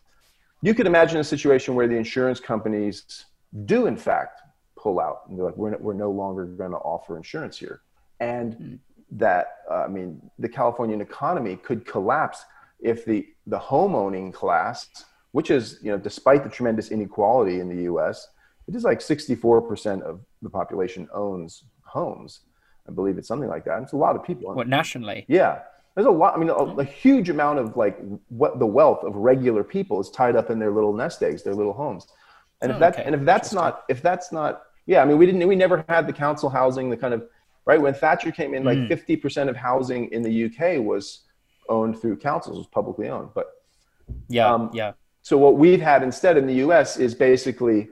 [0.64, 3.26] you could imagine a situation where the insurance companies
[3.66, 4.42] do in fact
[4.78, 7.82] pull out and they're like we're no, we're no longer going to offer insurance here.
[8.20, 8.80] And mm.
[9.12, 12.46] that uh, i mean the californian economy could collapse
[12.80, 14.88] if the the home owning class
[15.34, 18.30] which is you know despite the tremendous inequality in the us
[18.68, 22.40] it is like 64% of the population owns homes.
[22.88, 23.84] I believe it's something like that.
[23.84, 24.54] It's a lot of people.
[24.54, 25.26] What nationally?
[25.28, 25.60] Yeah
[25.96, 27.98] there's a lot i mean a, a, huge amount of like
[28.30, 31.56] what the wealth of regular people is tied up in their little nest eggs their
[31.56, 32.08] little homes
[32.62, 33.04] and oh, if that okay.
[33.04, 36.08] and if that's not if that's not yeah i mean we didn't we never had
[36.08, 37.28] the council housing the kind of
[37.66, 38.90] right when thatcher came in like mm.
[38.90, 41.22] 50% of housing in the uk was
[41.70, 43.52] owned through councils was publicly owned but
[44.28, 47.90] yeah um, yeah so what we've had instead in the us is basically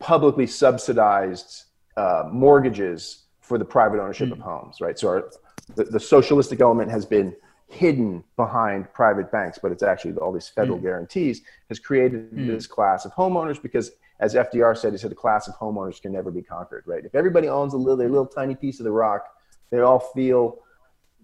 [0.00, 1.64] publicly subsidized
[1.96, 4.32] uh, mortgages for the private ownership mm.
[4.32, 5.30] of homes right so our
[5.76, 7.34] the, the socialistic element has been
[7.68, 10.82] hidden behind private banks, but it's actually all these federal mm.
[10.82, 12.46] guarantees has created mm.
[12.46, 16.12] this class of homeowners because, as FDR said, he said the class of homeowners can
[16.12, 17.04] never be conquered, right?
[17.04, 19.26] If everybody owns a little, their little tiny piece of the rock,
[19.70, 20.58] they all feel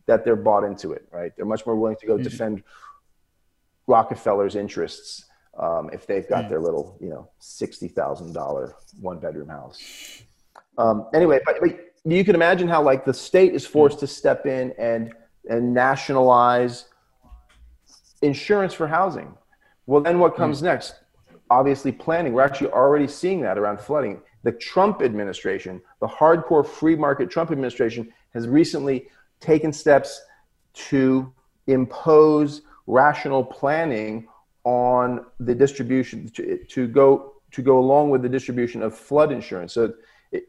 [0.07, 1.33] that they're bought into it, right?
[1.37, 2.23] They're much more willing to go mm.
[2.23, 2.63] defend
[3.87, 5.27] Rockefeller's interests
[5.59, 6.49] um, if they've got mm.
[6.49, 10.23] their little, you know, sixty thousand dollar one bedroom house.
[10.79, 14.47] Um, anyway, but, but you can imagine how like the state is forced to step
[14.47, 15.13] in and
[15.49, 16.87] and nationalize
[18.23, 19.35] insurance for housing.
[19.87, 20.65] Well, then what comes mm.
[20.65, 20.95] next?
[21.51, 22.33] Obviously, planning.
[22.33, 24.21] We're actually already seeing that around flooding.
[24.43, 29.09] The Trump administration, the hardcore free market Trump administration, has recently
[29.41, 30.21] taken steps
[30.73, 31.33] to
[31.67, 34.29] impose rational planning
[34.65, 39.73] on the distribution to, to go to go along with the distribution of flood insurance.
[39.73, 39.93] So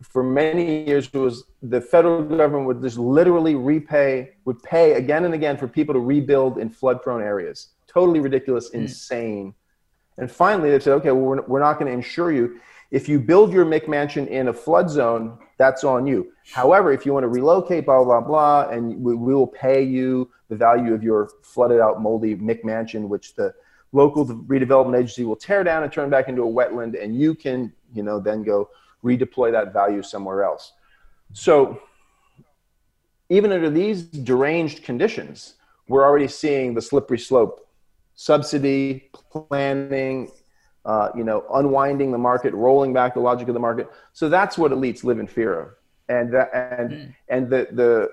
[0.04, 5.26] for many years it was the federal government would just literally repay would pay again
[5.26, 8.76] and again for people to rebuild in flood prone areas totally ridiculous mm.
[8.76, 9.54] insane
[10.18, 12.60] and finally they said okay well we're, we're not going to insure you
[12.92, 16.34] If you build your McMansion in a flood zone, that's on you.
[16.52, 20.30] However, if you want to relocate, blah, blah, blah, and we, we will pay you
[20.50, 23.54] the value of your flooded out, moldy McMansion, which the
[23.94, 27.72] local redevelopment agency will tear down and turn back into a wetland, and you can,
[27.94, 28.70] you know, then go
[29.04, 30.74] redeploy that value somewhere else.
[31.34, 31.82] So
[33.30, 35.56] even under these deranged conditions,
[35.88, 37.68] we're already seeing the slippery slope
[38.16, 40.30] subsidy planning
[40.86, 44.58] uh, you know unwinding the market rolling back the logic of the market so that's
[44.58, 45.70] what elites live in fear of
[46.10, 47.16] and that, and mm.
[47.30, 48.10] and the, the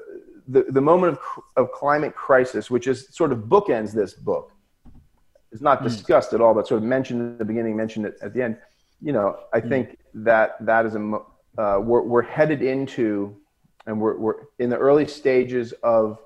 [0.48, 1.18] the the moment of,
[1.56, 4.52] of climate crisis which is sort of bookends this book
[5.52, 5.84] is not mm.
[5.84, 8.56] discussed at all but sort of mentioned at the beginning mentioned it at the end
[9.02, 9.68] you know i mm.
[9.68, 11.18] think that that is a
[11.58, 13.36] uh, we're, we're headed into
[13.86, 16.18] and we're, we're in the early stages of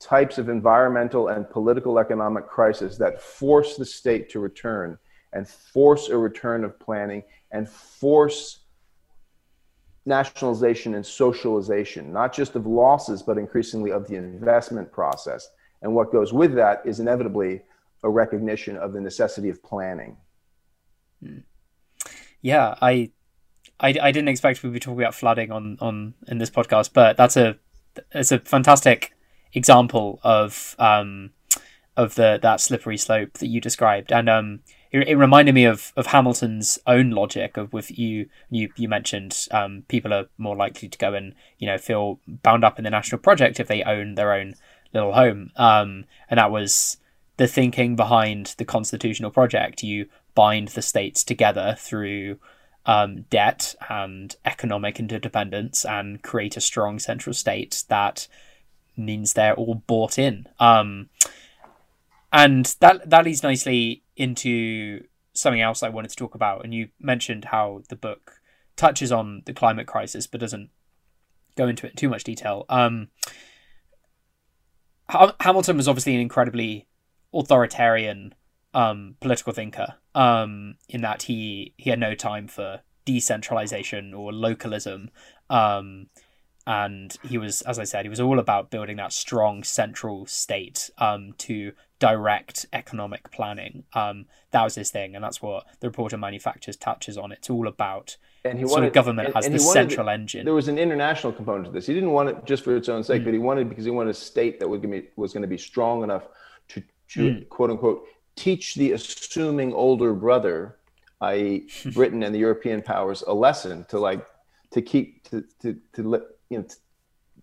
[0.00, 4.98] types of environmental and political economic crisis that force the state to return
[5.32, 8.60] and force a return of planning and force
[10.06, 15.48] nationalization and socialization, not just of losses, but increasingly of the investment process.
[15.82, 17.62] And what goes with that is inevitably
[18.02, 20.16] a recognition of the necessity of planning.
[21.22, 21.38] Hmm.
[22.42, 23.10] Yeah, I,
[23.78, 27.16] I, I didn't expect we'd be talking about flooding on on in this podcast, but
[27.16, 27.56] that's a
[28.12, 29.12] it's a fantastic
[29.52, 31.30] example of um,
[31.96, 34.60] of the that slippery slope that you described, and um,
[34.92, 39.84] it, reminded me of of Hamilton's own logic of with you you you mentioned um,
[39.88, 43.20] people are more likely to go and you know feel bound up in the national
[43.20, 44.54] project if they own their own
[44.92, 46.96] little home, um, and that was
[47.36, 49.82] the thinking behind the constitutional project.
[49.82, 52.38] You bind the states together through
[52.86, 58.26] um, debt and economic interdependence and create a strong central state that
[58.96, 60.46] means they're all bought in.
[60.58, 61.08] Um,
[62.32, 66.64] and that that leads nicely into something else I wanted to talk about.
[66.64, 68.40] And you mentioned how the book
[68.76, 70.70] touches on the climate crisis, but doesn't
[71.56, 72.64] go into it in too much detail.
[72.68, 73.08] Um,
[75.40, 76.86] Hamilton was obviously an incredibly
[77.34, 78.34] authoritarian
[78.74, 79.94] um, political thinker.
[80.14, 85.10] Um, in that he he had no time for decentralization or localism.
[85.48, 86.06] Um,
[86.66, 90.90] and he was, as I said, he was all about building that strong central state
[90.98, 93.84] um, to direct economic planning.
[93.92, 97.32] Um, that was his thing, and that's what the report on manufactures touches on.
[97.32, 100.44] It's all about and he sort wanted, of government and, as and the central engine.
[100.44, 101.86] There was an international component to this.
[101.86, 103.26] He didn't want it just for its own sake, mm.
[103.26, 105.42] but he wanted because he wanted a state that was going to be, was going
[105.42, 106.28] to be strong enough
[106.68, 107.48] to, to mm.
[107.48, 108.04] quote unquote
[108.36, 110.76] teach the assuming older brother,
[111.20, 114.26] i.e., Britain and the European powers, a lesson to like
[114.70, 116.64] to keep to to to you know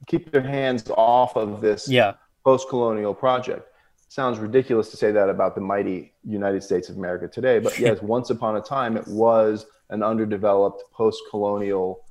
[0.08, 2.14] keep their hands off of this yeah.
[2.44, 3.68] post-colonial project.
[4.10, 8.02] Sounds ridiculous to say that about the mighty United States of America today, but yes,
[8.02, 12.04] once upon a time it was an underdeveloped post-colonial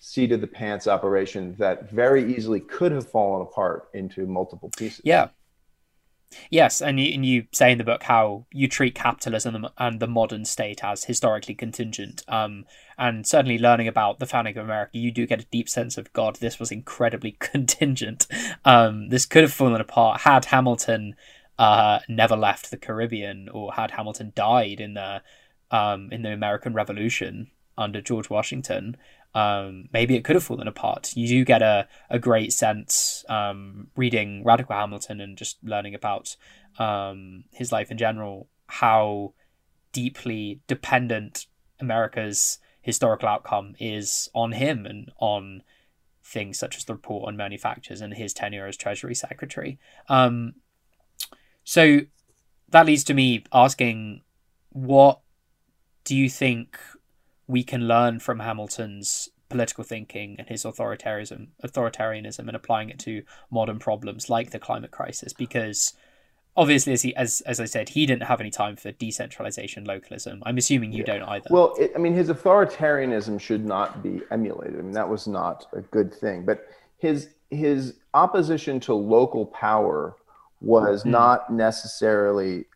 [0.00, 5.00] seat of the pants operation that very easily could have fallen apart into multiple pieces.
[5.04, 5.28] Yeah.
[6.48, 10.06] Yes, and you, and you say in the book how you treat capitalism and the
[10.06, 12.22] modern state as historically contingent.
[12.28, 12.66] Um,
[12.96, 16.12] and certainly learning about the founding of America, you do get a deep sense of
[16.12, 16.36] God.
[16.36, 18.26] This was incredibly contingent.
[18.64, 21.16] Um, this could have fallen apart had Hamilton
[21.58, 25.22] uh, never left the Caribbean, or had Hamilton died in the
[25.70, 28.96] um, in the American Revolution under George Washington
[29.34, 31.12] um, maybe it could have fallen apart.
[31.14, 36.36] You do get a, a great sense um, reading Radical Hamilton and just learning about
[36.78, 39.34] um, his life in general, how
[39.92, 41.46] deeply dependent
[41.80, 45.62] America's historical outcome is on him and on
[46.24, 49.78] things such as the report on manufactures and his tenure as Treasury Secretary.
[50.08, 50.54] Um,
[51.64, 52.00] so
[52.70, 54.22] that leads to me asking
[54.70, 55.20] what
[56.04, 56.78] do you think
[57.50, 63.22] we can learn from Hamilton's political thinking and his authoritarianism authoritarianism and applying it to
[63.50, 65.92] modern problems like the climate crisis because
[66.56, 70.40] obviously as he, as as I said he didn't have any time for decentralization localism
[70.46, 71.18] I'm assuming you yeah.
[71.18, 75.08] don't either well it, I mean his authoritarianism should not be emulated I mean that
[75.08, 80.14] was not a good thing but his his opposition to local power
[80.60, 81.10] was mm-hmm.
[81.10, 82.66] not necessarily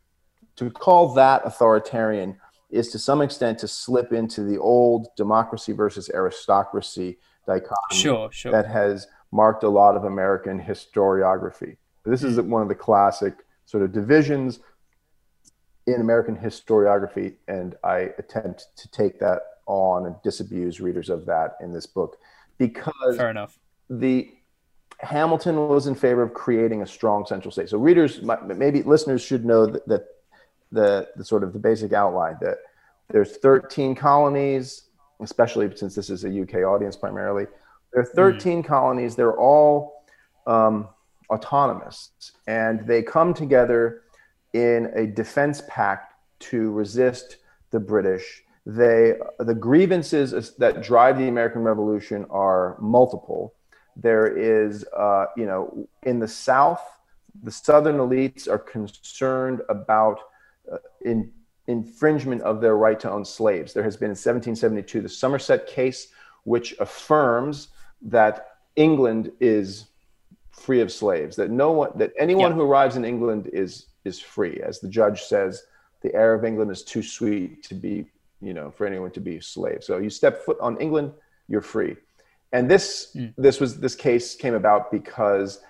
[0.56, 2.36] to call that authoritarian
[2.74, 8.50] is to some extent to slip into the old democracy versus aristocracy dichotomy sure, sure.
[8.50, 11.76] that has marked a lot of American historiography.
[12.04, 12.46] This is mm.
[12.48, 13.34] one of the classic
[13.66, 14.58] sort of divisions
[15.86, 21.56] in American historiography, and I attempt to take that on and disabuse readers of that
[21.60, 22.18] in this book
[22.58, 23.58] because fair enough.
[23.88, 24.30] The
[25.00, 27.68] Hamilton was in favor of creating a strong central state.
[27.68, 30.06] So readers, maybe listeners should know that, that
[30.74, 32.58] the, the sort of the basic outline that
[33.08, 34.84] there's 13 colonies,
[35.20, 37.46] especially since this is a UK audience primarily.
[37.92, 38.66] There are 13 mm.
[38.66, 39.14] colonies.
[39.14, 40.04] They're all
[40.46, 40.88] um,
[41.30, 42.10] autonomous,
[42.46, 44.02] and they come together
[44.52, 47.38] in a defense pact to resist
[47.70, 48.42] the British.
[48.66, 53.54] They, the grievances that drive the American Revolution are multiple.
[53.96, 56.82] There is, uh, you know, in the South,
[57.42, 60.20] the Southern elites are concerned about
[61.04, 61.30] in,
[61.66, 63.72] infringement of their right to own slaves.
[63.72, 66.08] There has been in 1772 the Somerset case,
[66.44, 67.68] which affirms
[68.02, 69.86] that England is
[70.50, 72.56] free of slaves, that no one, that anyone yeah.
[72.56, 74.60] who arrives in England is is free.
[74.62, 75.64] As the judge says,
[76.02, 78.04] the air of England is too sweet to be,
[78.40, 79.82] you know, for anyone to be a slave.
[79.82, 81.12] So you step foot on England,
[81.48, 81.96] you're free.
[82.52, 83.32] And this mm.
[83.38, 85.60] this was this case came about because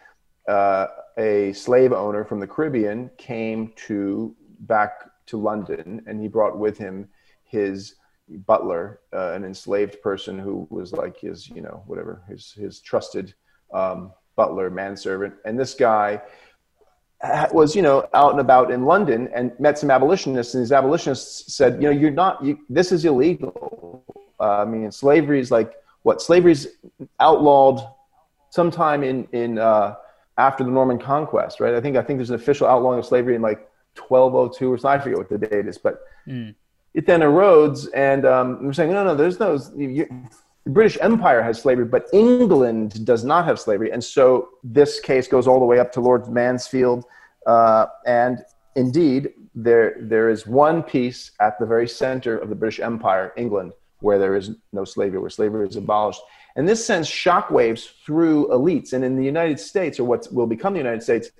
[0.49, 4.35] uh, a slave owner from the Caribbean came to
[4.66, 4.92] back
[5.27, 7.09] to London, and he brought with him
[7.44, 7.96] his
[8.46, 13.35] butler, uh, an enslaved person who was like his, you know, whatever, his his trusted
[13.72, 15.35] um, butler, manservant.
[15.44, 16.20] And this guy
[17.53, 21.55] was, you know, out and about in London and met some abolitionists, and these abolitionists
[21.55, 24.05] said, you know, you're not, you, this is illegal.
[24.40, 26.66] Uh, I mean, slavery is like what slavery's
[27.20, 27.87] outlawed
[28.50, 29.94] sometime in in uh,
[30.38, 31.74] after the Norman Conquest, right?
[31.74, 35.01] I think I think there's an official outlawing of slavery in like 1202 or something.
[35.01, 36.55] I forget what the date is, but mm.
[36.95, 39.59] it then erodes, and um, we're saying no, no, there's no.
[39.77, 40.07] You,
[40.65, 45.29] the British Empire has slavery, but England does not have slavery, and so this case
[45.29, 47.05] goes all the way up to Lord Mansfield,
[47.47, 48.43] uh, and
[48.77, 53.73] indeed there there is one piece at the very center of the British Empire, England,
[54.01, 56.21] where there is no slavery, where slavery is abolished.
[56.57, 58.93] And this sends shockwaves through elites.
[58.93, 61.31] And in the United States, or what will become the United States,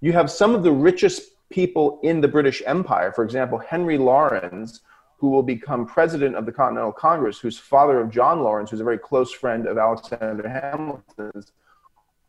[0.00, 3.12] you have some of the richest people in the British Empire.
[3.12, 4.80] For example, Henry Laurens,
[5.18, 8.84] who will become president of the Continental Congress, who's father of John Laurens, who's a
[8.84, 11.52] very close friend of Alexander Hamilton's,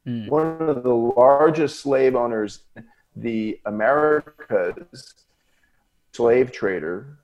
[0.08, 0.30] mm.
[0.30, 5.14] one of the largest slave owners in the Americas,
[6.14, 7.20] slave trader.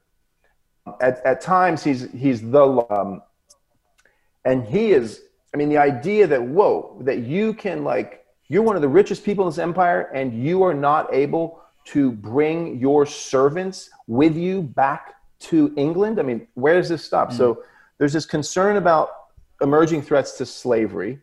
[0.99, 3.21] At, at times, he's, he's the, um,
[4.43, 5.21] and he is,
[5.53, 9.23] I mean, the idea that, whoa, that you can, like, you're one of the richest
[9.23, 14.61] people in this empire and you are not able to bring your servants with you
[14.61, 16.19] back to England?
[16.19, 17.29] I mean, where does this stop?
[17.29, 17.37] Mm-hmm.
[17.37, 17.63] So
[17.97, 19.09] there's this concern about
[19.61, 21.19] emerging threats to slavery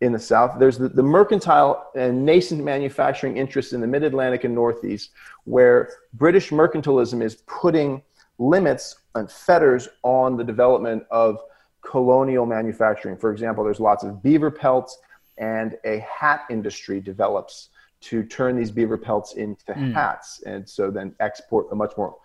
[0.00, 0.58] in the South.
[0.58, 5.10] There's the, the mercantile and nascent manufacturing interests in the Mid Atlantic and Northeast,
[5.44, 8.02] where British mercantilism is putting
[8.38, 11.38] limits and fetters on the development of
[11.82, 13.16] colonial manufacturing.
[13.16, 14.98] For example, there's lots of beaver pelts,
[15.38, 17.68] and a hat industry develops
[18.02, 19.92] to turn these beaver pelts into mm.
[19.92, 22.16] hats, and so then export a much more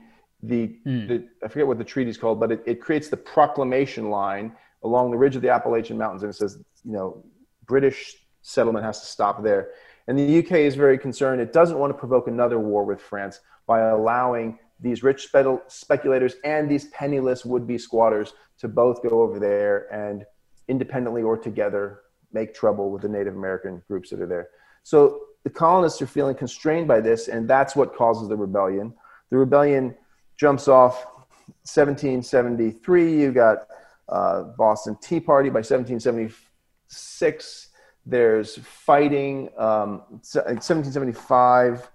[0.45, 1.07] the, mm.
[1.07, 4.55] the I forget what the treaty is called, but it, it creates the proclamation line
[4.84, 7.23] along the ridge of the Appalachian Mountains, and it says you know
[7.66, 9.70] British settlement has to stop there.
[10.07, 11.41] And the UK is very concerned.
[11.41, 16.36] It doesn't want to provoke another war with France by allowing these rich spe- speculators
[16.43, 20.26] and these penniless would be squatters to both go over there and
[20.68, 22.01] independently or together,
[22.34, 24.49] make trouble with the Native American groups that are there.
[24.84, 28.93] So the colonists are feeling constrained by this, and that's what causes the rebellion.
[29.30, 29.95] The rebellion
[30.38, 31.05] jumps off
[31.64, 33.22] 1773.
[33.22, 33.68] You got
[34.09, 35.61] uh, Boston Tea Party by
[36.93, 37.69] 1776.
[38.05, 39.49] There's fighting.
[39.57, 41.89] Um, 1775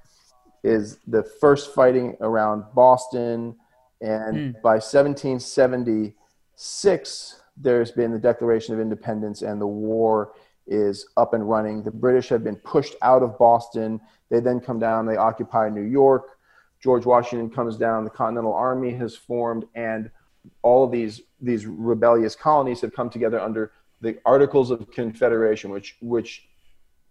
[0.65, 3.57] is the first fighting around Boston,
[4.01, 4.53] and mm.
[4.63, 10.33] by 1776 there's been the Declaration of Independence, and the war
[10.67, 11.83] is up and running.
[11.83, 14.01] The British have been pushed out of Boston.
[14.31, 16.39] They then come down, they occupy New York.
[16.81, 20.11] George Washington comes down, the Continental Army has formed, and
[20.63, 25.97] all of these, these rebellious colonies have come together under the Articles of Confederation, which,
[26.01, 26.49] which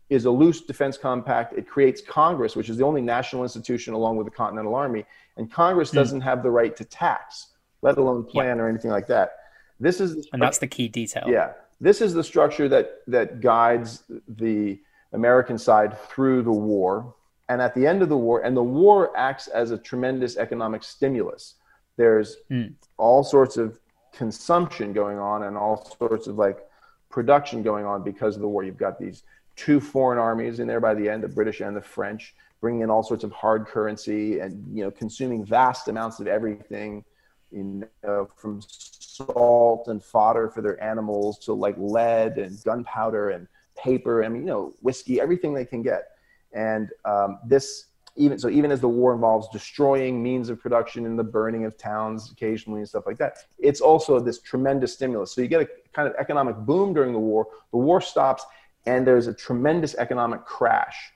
[0.09, 1.53] is a loose defense compact.
[1.57, 5.05] It creates Congress, which is the only national institution along with the Continental Army.
[5.35, 5.95] And Congress mm.
[5.95, 7.47] doesn't have the right to tax,
[7.81, 8.63] let alone plan yeah.
[8.63, 9.31] or anything like that.
[9.79, 11.25] This is, and that's the key detail.
[11.27, 14.79] Yeah, this is the structure that that guides the
[15.13, 17.13] American side through the war.
[17.49, 20.83] And at the end of the war, and the war acts as a tremendous economic
[20.83, 21.55] stimulus.
[21.95, 22.73] There's mm.
[22.97, 23.79] all sorts of
[24.13, 26.66] consumption going on and all sorts of like
[27.09, 28.63] production going on because of the war.
[28.63, 29.23] You've got these
[29.55, 32.89] two foreign armies in there by the end, the British and the French, bringing in
[32.89, 37.03] all sorts of hard currency and you know consuming vast amounts of everything,
[37.51, 43.47] you know, from salt and fodder for their animals to like lead and gunpowder and
[43.77, 46.09] paper and you know whiskey everything they can get
[46.53, 47.85] and um, this
[48.17, 51.77] even so even as the war involves destroying means of production and the burning of
[51.77, 55.67] towns occasionally and stuff like that it's also this tremendous stimulus so you get a
[55.93, 58.45] kind of economic boom during the war the war stops
[58.85, 61.11] and there's a tremendous economic crash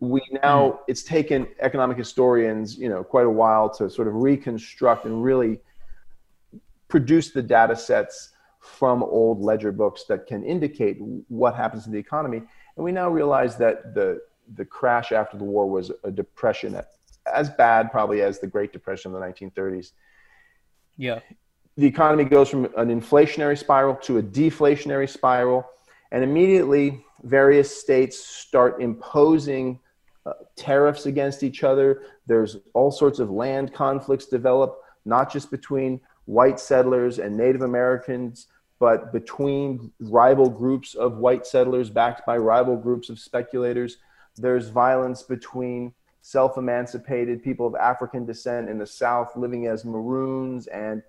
[0.00, 0.78] we now mm.
[0.88, 5.58] it's taken economic historians you know quite a while to sort of reconstruct and really
[6.88, 8.32] produce the data sets
[8.66, 12.38] from old ledger books that can indicate what happens to the economy.
[12.38, 14.20] And we now realize that the,
[14.54, 16.80] the crash after the war was a depression
[17.32, 19.92] as bad probably as the Great Depression of the 1930s.
[20.96, 21.20] Yeah.
[21.76, 25.66] The economy goes from an inflationary spiral to a deflationary spiral.
[26.12, 29.80] And immediately, various states start imposing
[30.24, 32.02] uh, tariffs against each other.
[32.26, 38.46] There's all sorts of land conflicts develop, not just between white settlers and Native Americans,
[38.78, 43.98] but between rival groups of white settlers backed by rival groups of speculators.
[44.36, 50.66] There's violence between self emancipated people of African descent in the South living as maroons
[50.66, 51.02] and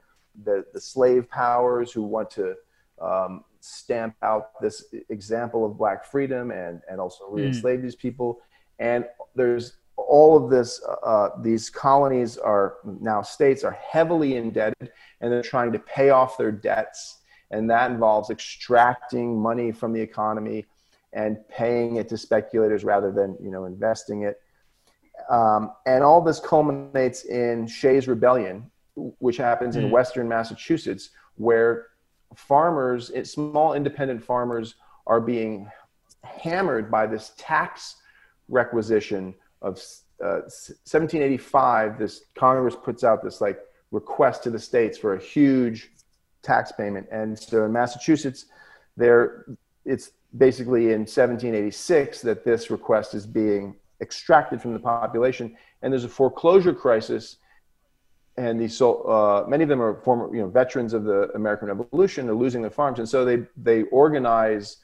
[0.44, 2.56] the, the slave powers who want to
[3.02, 7.84] um, stamp out this example of black freedom and, and also re enslave mm.
[7.84, 8.40] these people.
[8.80, 9.06] And
[9.36, 15.42] there's all of this, uh, these colonies are now states are heavily indebted and they're
[15.42, 17.18] trying to pay off their debts.
[17.50, 20.66] And that involves extracting money from the economy
[21.14, 24.42] and paying it to speculators rather than, you know, investing it.
[25.30, 29.92] Um, and all this culminates in Shays Rebellion, which happens in mm.
[29.92, 31.88] Western Massachusetts, where
[32.36, 35.70] farmers, small independent farmers, are being
[36.24, 37.96] hammered by this tax
[38.50, 39.78] requisition of
[40.24, 40.42] uh,
[40.86, 43.60] 1785, this Congress puts out this like
[43.92, 45.92] request to the states for a huge
[46.42, 48.46] tax payment, and so in Massachusetts,
[48.96, 49.46] there
[49.86, 56.04] it's basically in 1786 that this request is being extracted from the population, and there's
[56.04, 57.38] a foreclosure crisis.
[58.38, 61.70] And these so uh, many of them are former you know veterans of the American
[61.70, 62.26] Revolution.
[62.26, 64.78] They're losing their farms, and so they they organize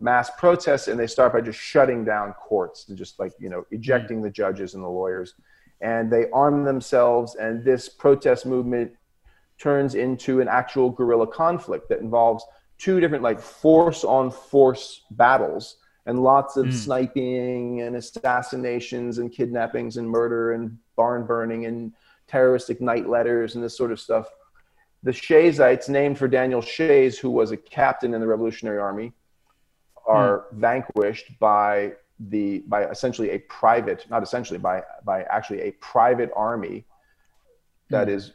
[0.00, 3.64] mass protests and they start by just shutting down courts and just like you know
[3.70, 5.34] ejecting the judges and the lawyers.
[5.80, 7.36] And they arm themselves.
[7.36, 8.92] And this protest movement
[9.58, 12.44] turns into an actual guerrilla conflict that involves
[12.78, 16.72] two different like force on force battles and lots of mm.
[16.72, 21.92] sniping and assassinations and kidnappings and murder and barn burning and
[22.28, 24.28] terroristic night letters and this sort of stuff
[25.06, 29.12] the Shayites, named for Daniel Shays, who was a captain in the Revolutionary Army,
[30.04, 30.58] are mm.
[30.58, 31.92] vanquished by
[32.30, 36.82] the by essentially a private not essentially by by actually a private army
[37.90, 38.12] that mm.
[38.12, 38.32] is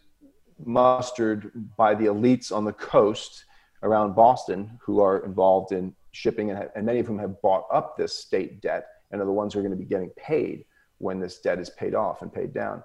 [0.64, 3.46] mustered by the elites on the coast
[3.84, 7.98] around Boston who are involved in shipping and, and many of whom have bought up
[7.98, 10.66] this state debt and are the ones who are going to be getting paid
[10.98, 12.84] when this debt is paid off and paid down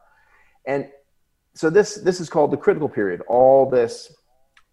[0.66, 0.88] and
[1.55, 4.14] so this this is called the critical period all this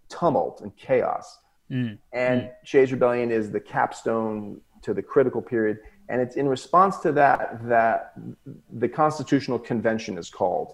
[0.09, 1.39] tumult and chaos
[1.71, 1.97] Mm.
[2.11, 2.51] And mm.
[2.63, 5.79] Shays Rebellion is the capstone to the critical period.
[6.09, 8.13] And it's in response to that that
[8.71, 10.73] the Constitutional Convention is called.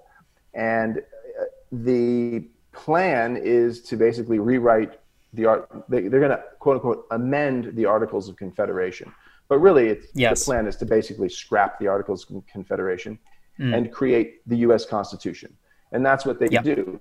[0.53, 4.99] And uh, the plan is to basically rewrite
[5.33, 9.11] the art they, they're going to quote unquote amend the Articles of Confederation.
[9.47, 10.39] But really, it's, yes.
[10.39, 13.17] the plan is to basically scrap the Articles of Confederation
[13.59, 13.75] mm.
[13.75, 14.85] and create the U.S.
[14.85, 15.55] Constitution,
[15.91, 16.63] and that's what they yep.
[16.63, 16.99] do.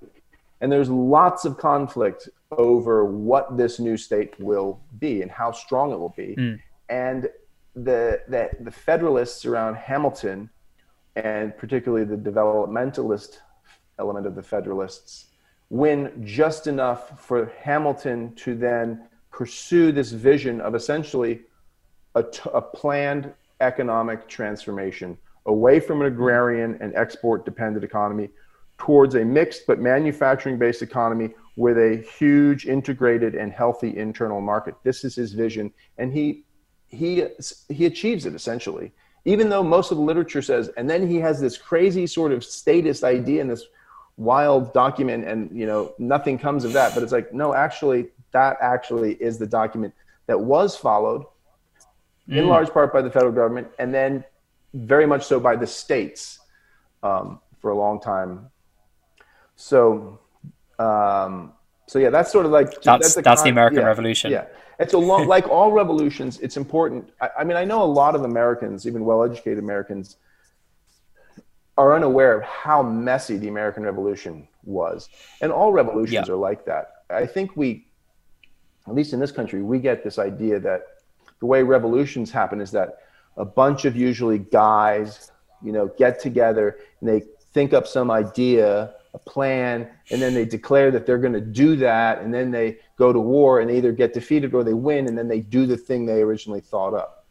[0.60, 5.92] And there's lots of conflict over what this new state will be and how strong
[5.92, 6.34] it will be.
[6.36, 6.60] Mm.
[6.88, 7.28] And
[7.74, 10.50] the, the the Federalists around Hamilton,
[11.16, 13.38] and particularly the developmentalist
[13.98, 15.27] element of the Federalists,
[15.70, 21.40] win just enough for Hamilton to then pursue this vision of essentially
[22.14, 28.28] a, t- a planned economic transformation away from an agrarian and export dependent economy
[28.78, 34.74] towards a mixed but manufacturing based economy with a huge integrated and healthy internal market.
[34.84, 36.44] This is his vision, and he
[36.88, 37.26] he
[37.68, 38.92] he achieves it essentially.
[39.24, 42.44] Even though most of the literature says, and then he has this crazy sort of
[42.44, 43.66] statist idea in this
[44.18, 46.92] wild document, and you know nothing comes of that.
[46.92, 49.94] But it's like, no, actually, that actually is the document
[50.26, 51.24] that was followed
[52.28, 52.36] mm.
[52.36, 54.24] in large part by the federal government, and then
[54.74, 56.40] very much so by the states
[57.02, 58.50] um, for a long time.
[59.56, 60.20] So,
[60.78, 61.52] um,
[61.86, 64.30] so yeah, that's sort of like that's that's, the, that's con- the American yeah, Revolution.
[64.30, 64.44] Yeah,
[64.78, 66.38] it's a long like all revolutions.
[66.40, 67.10] It's important.
[67.20, 70.16] I, I mean, I know a lot of Americans, even well-educated Americans,
[71.78, 75.08] are unaware of how messy the American Revolution was,
[75.40, 76.32] and all revolutions yeah.
[76.32, 77.04] are like that.
[77.08, 77.86] I think we,
[78.88, 80.82] at least in this country, we get this idea that
[81.38, 82.98] the way revolutions happen is that
[83.36, 85.30] a bunch of usually guys,
[85.62, 87.22] you know, get together and they
[87.54, 91.76] think up some idea, a plan, and then they declare that they're going to do
[91.76, 95.06] that, and then they go to war and they either get defeated or they win,
[95.06, 97.24] and then they do the thing they originally thought up.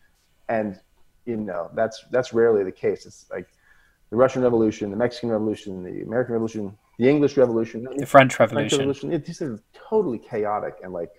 [0.48, 0.80] And
[1.26, 3.06] you know, that's that's rarely the case.
[3.06, 3.50] It's like
[4.10, 8.70] the Russian Revolution, the Mexican Revolution, the American Revolution, the English Revolution, the French Revolution.
[8.70, 9.24] French Revolution.
[9.26, 11.12] these are totally chaotic and like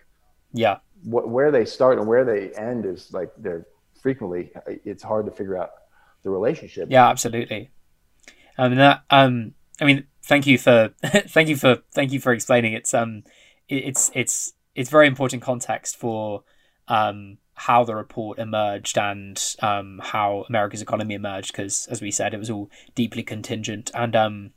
[0.52, 3.66] yeah what, where they start and where they end is like they're
[4.00, 4.50] frequently
[4.84, 5.70] it's hard to figure out
[6.22, 6.88] the relationship.
[6.90, 7.70] Yeah, absolutely.
[8.56, 12.72] Um, that um, I mean, thank you for thank you for thank you for explaining.
[12.72, 13.22] It's um,
[13.68, 16.44] it's it's it's very important context for
[16.88, 22.34] um how the report emerged and um how America's economy emerged because as we said,
[22.34, 24.50] it was all deeply contingent and um,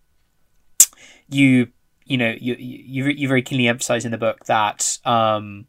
[1.29, 1.69] you
[2.05, 5.65] you know you you you very keenly emphasize in the book that um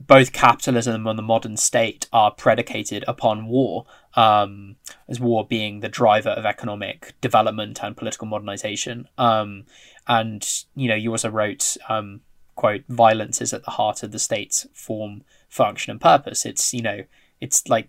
[0.00, 4.76] both capitalism and the modern state are predicated upon war, um,
[5.08, 9.08] as war being the driver of economic development and political modernization.
[9.16, 9.64] Um,
[10.06, 12.20] and you know, you also wrote, um,
[12.54, 16.82] "quote Violence is at the heart of the state's form, function, and purpose." It's you
[16.82, 17.04] know,
[17.40, 17.88] it's like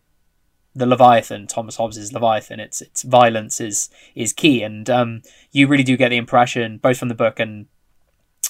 [0.75, 2.59] the Leviathan, Thomas Hobbes's Leviathan.
[2.59, 6.97] It's it's violence is is key, and um, you really do get the impression, both
[6.97, 7.65] from the book and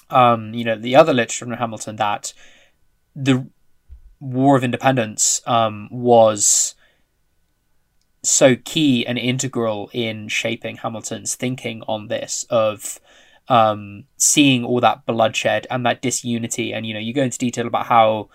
[0.10, 2.34] um, you know the other literature from Hamilton, that
[3.16, 3.48] the
[4.20, 6.76] War of Independence um, was
[8.24, 13.00] so key and integral in shaping Hamilton's thinking on this of
[13.48, 16.74] um, seeing all that bloodshed and that disunity.
[16.74, 18.30] And you know, you go into detail about how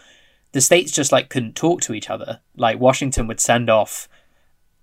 [0.52, 2.40] the states just like couldn't talk to each other.
[2.56, 4.08] Like Washington would send off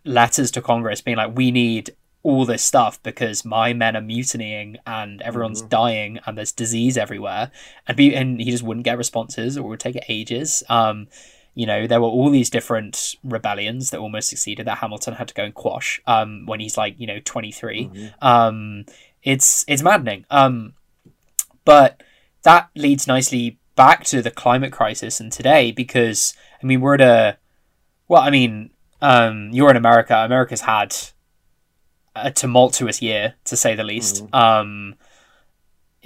[0.03, 4.77] letters to Congress being like, "We need all this stuff because my men are mutinying
[4.85, 5.69] and everyone's mm-hmm.
[5.69, 7.51] dying and there's disease everywhere
[7.87, 11.07] and be and he just wouldn't get responses or would take ages um
[11.55, 15.33] you know there were all these different rebellions that almost succeeded that hamilton had to
[15.33, 18.07] go and quash um when he's like you know 23 mm-hmm.
[18.25, 18.85] um
[19.23, 20.73] it's it's maddening um
[21.63, 22.03] but
[22.43, 27.01] that leads nicely back to the climate crisis and today because i mean we're at
[27.01, 27.37] a
[28.09, 28.69] well i mean
[29.01, 30.93] um you're in america america's had
[32.15, 34.25] a tumultuous year to say the least.
[34.25, 34.35] Mm.
[34.35, 34.95] Um,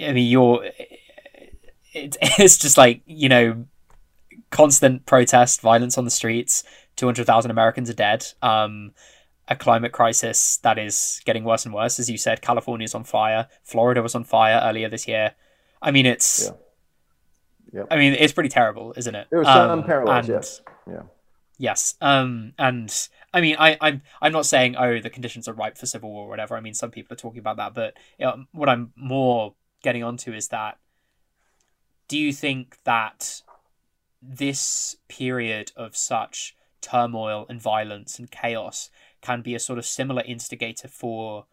[0.00, 3.66] I mean, you're it, it's just like you know,
[4.50, 6.64] constant protest, violence on the streets.
[6.96, 8.26] Two hundred thousand Americans are dead.
[8.42, 8.92] Um,
[9.48, 12.40] a climate crisis that is getting worse and worse, as you said.
[12.40, 13.48] California's on fire.
[13.62, 15.34] Florida was on fire earlier this year.
[15.82, 16.46] I mean, it's.
[16.46, 16.56] Yeah.
[17.74, 17.88] Yep.
[17.90, 19.26] I mean, it's pretty terrible, isn't it?
[19.32, 20.28] It was um, unparalleled.
[20.28, 20.62] yes.
[20.88, 21.02] Yeah.
[21.58, 21.96] Yes.
[22.00, 25.86] Um, and I mean, I, I'm I'm not saying oh the conditions are ripe for
[25.86, 26.56] civil war or whatever.
[26.56, 30.04] I mean, some people are talking about that, but you know, what I'm more getting
[30.04, 30.78] onto is that
[32.06, 33.42] do you think that
[34.22, 40.22] this period of such turmoil and violence and chaos can be a sort of similar
[40.22, 41.46] instigator for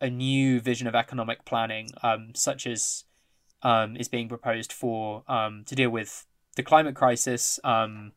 [0.00, 3.04] a new vision of economic planning, um, such as
[3.62, 8.12] um, is being proposed for um, to deal with the climate crisis, um,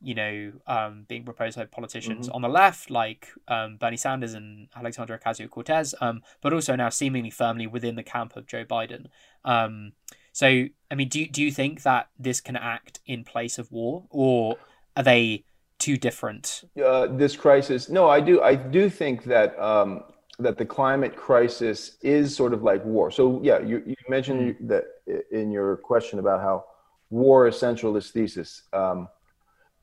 [0.00, 2.34] you know, um, being proposed by politicians mm-hmm.
[2.34, 6.90] on the left, like um, Bernie Sanders and Alexandria Ocasio Cortez, um, but also now
[6.90, 9.06] seemingly firmly within the camp of Joe Biden.
[9.44, 9.92] Um,
[10.32, 10.48] So,
[10.90, 14.56] I mean, do do you think that this can act in place of war, or
[14.96, 15.44] are they
[15.78, 16.64] too different?
[16.76, 18.42] Uh, this crisis, no, I do.
[18.42, 20.02] I do think that um,
[20.38, 23.10] that the climate crisis is sort of like war.
[23.10, 24.68] So, yeah, you, you mentioned mm.
[24.68, 24.84] that
[25.30, 26.64] in your question about how
[27.10, 28.62] war is central to this thesis.
[28.72, 29.08] Um,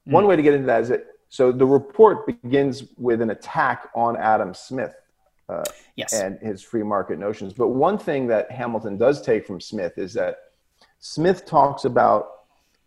[0.07, 0.11] mm.
[0.11, 3.89] One way to get into that is that so the report begins with an attack
[3.95, 4.93] on Adam Smith.
[5.49, 5.63] Uh,
[5.97, 6.13] yes.
[6.13, 7.51] and his free market notions.
[7.51, 10.37] But one thing that Hamilton does take from Smith is that
[10.99, 12.40] Smith talks about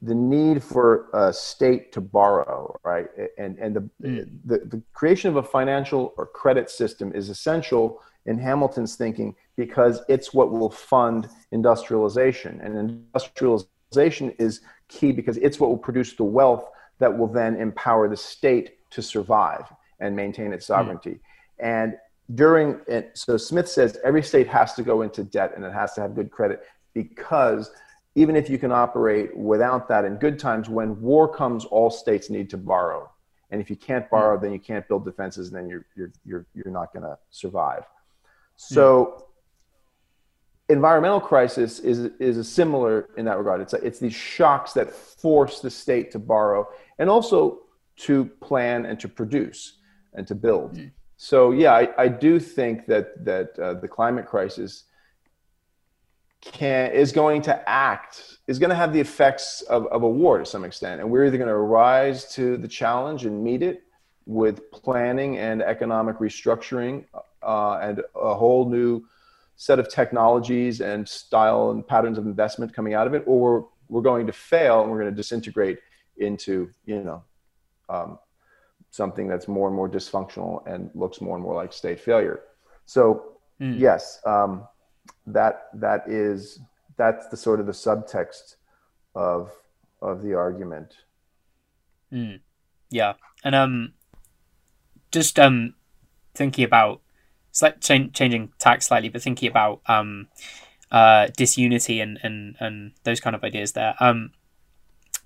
[0.05, 3.07] the need for a state to borrow, right?
[3.39, 4.31] And, and the, mm.
[4.45, 10.03] the, the creation of a financial or credit system is essential in Hamilton's thinking because
[10.09, 12.61] it's what will fund industrialization.
[12.61, 18.09] And industrialization is key because it's what will produce the wealth that will then empower
[18.09, 19.65] the state to survive
[20.01, 20.75] and maintain its hmm.
[20.75, 21.11] sovereignty.
[21.11, 21.21] Mm.
[21.61, 21.95] And
[22.35, 25.95] during it, so Smith says every state has to go into debt and it has
[25.95, 27.71] to have good credit because
[28.15, 32.31] even if you can operate without that in good times, when war comes, all states
[32.31, 33.11] need to borrow.
[33.51, 36.47] And if you can't borrow, then you can't build defenses, and then you're you're you're
[36.55, 37.85] you're not going to survive.
[38.57, 39.27] So,
[40.69, 43.61] environmental crisis is is similar in that regard.
[43.61, 46.67] It's it's these shocks that force the state to borrow
[46.99, 47.61] and also
[47.97, 49.79] to plan and to produce
[50.15, 50.77] and to build.
[50.77, 50.91] Mm.
[51.17, 54.85] So yeah, I, I do think that that uh, the climate crisis
[56.53, 60.39] can is going to act is going to have the effects of, of a war
[60.39, 63.83] to some extent, and we're either going to rise to the challenge and meet it
[64.27, 67.05] with planning and economic restructuring
[67.43, 69.03] uh, and a whole new
[69.57, 73.67] set of technologies and style and patterns of investment coming out of it, or we're,
[73.89, 75.79] we're going to fail and we're going to disintegrate
[76.19, 77.23] into you know
[77.89, 78.19] um,
[78.91, 82.41] something that's more and more dysfunctional and looks more and more like state failure.
[82.87, 83.79] So mm.
[83.79, 84.67] yes, um,
[85.27, 86.61] that that is
[86.97, 88.57] that's the sort of the subtext
[89.15, 89.53] of
[90.01, 90.97] of the argument.
[92.13, 92.41] Mm.
[92.91, 93.93] Yeah, and um,
[95.11, 95.75] just um,
[96.35, 97.01] thinking about
[97.61, 100.29] like ch- changing tack slightly, but thinking about um,
[100.91, 103.95] uh, disunity and and and those kind of ideas there.
[104.01, 104.33] Um,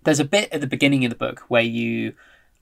[0.05, 2.15] there's a bit at the beginning of the book where you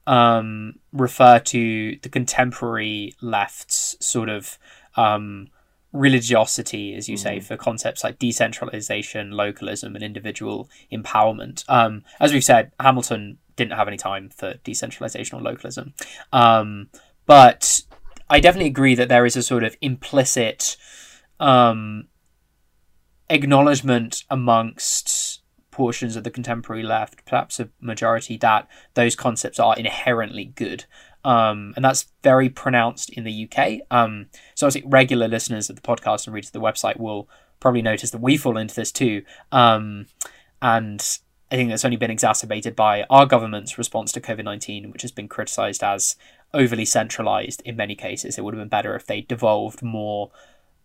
[0.06, 4.58] um, refer to the contemporary left's sort of
[4.96, 5.48] um,
[5.92, 11.64] religiosity, as you say, for concepts like decentralization, localism, and individual empowerment.
[11.68, 15.94] Um, as we've said, Hamilton didn't have any time for decentralization or localism.
[16.32, 16.88] Um,
[17.24, 17.80] but
[18.28, 20.76] I definitely agree that there is a sort of implicit
[21.40, 22.08] um,
[23.30, 30.44] acknowledgement amongst portions of the contemporary left, perhaps a majority, that those concepts are inherently
[30.44, 30.84] good.
[31.26, 33.80] Um, and that's very pronounced in the UK.
[33.90, 37.82] Um, so, obviously, regular listeners of the podcast and readers of the website will probably
[37.82, 39.22] notice that we fall into this too.
[39.50, 40.06] Um,
[40.62, 41.04] and
[41.50, 45.10] I think that's only been exacerbated by our government's response to COVID 19, which has
[45.10, 46.14] been criticised as
[46.54, 48.38] overly centralised in many cases.
[48.38, 50.30] It would have been better if they devolved more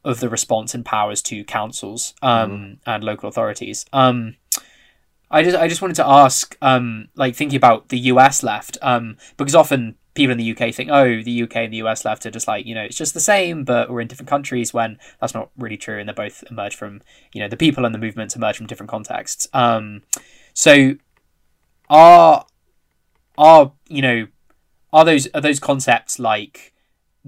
[0.03, 2.77] of the response and powers to councils um, mm.
[2.87, 3.85] and local authorities.
[3.93, 4.37] Um,
[5.29, 9.17] I just I just wanted to ask, um, like thinking about the US left, um,
[9.37, 12.31] because often people in the UK think, oh, the UK and the US left are
[12.31, 14.73] just like you know it's just the same, but we're in different countries.
[14.73, 17.01] When that's not really true, and they both emerge from
[17.33, 19.47] you know the people and the movements emerge from different contexts.
[19.53, 20.03] Um,
[20.53, 20.95] so
[21.89, 22.45] are
[23.37, 24.27] are you know
[24.93, 26.73] are those are those concepts like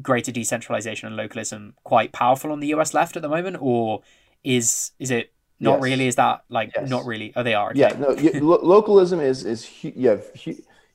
[0.01, 4.01] greater decentralization and localism quite powerful on the US left at the moment, or
[4.43, 5.83] is is it not yes.
[5.83, 6.07] really.
[6.07, 6.89] Is that like yes.
[6.89, 7.31] not really?
[7.35, 7.69] Oh, they are.
[7.71, 7.79] Okay.
[7.79, 7.95] Yeah.
[7.97, 8.09] No.
[8.45, 10.17] lo- localism is is yeah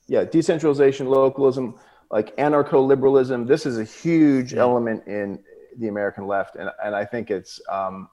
[0.08, 1.74] yeah decentralization, localism,
[2.10, 3.46] like anarcho-liberalism.
[3.46, 4.60] This is a huge yeah.
[4.60, 5.38] element in
[5.78, 8.08] the American left, and and I think it's um,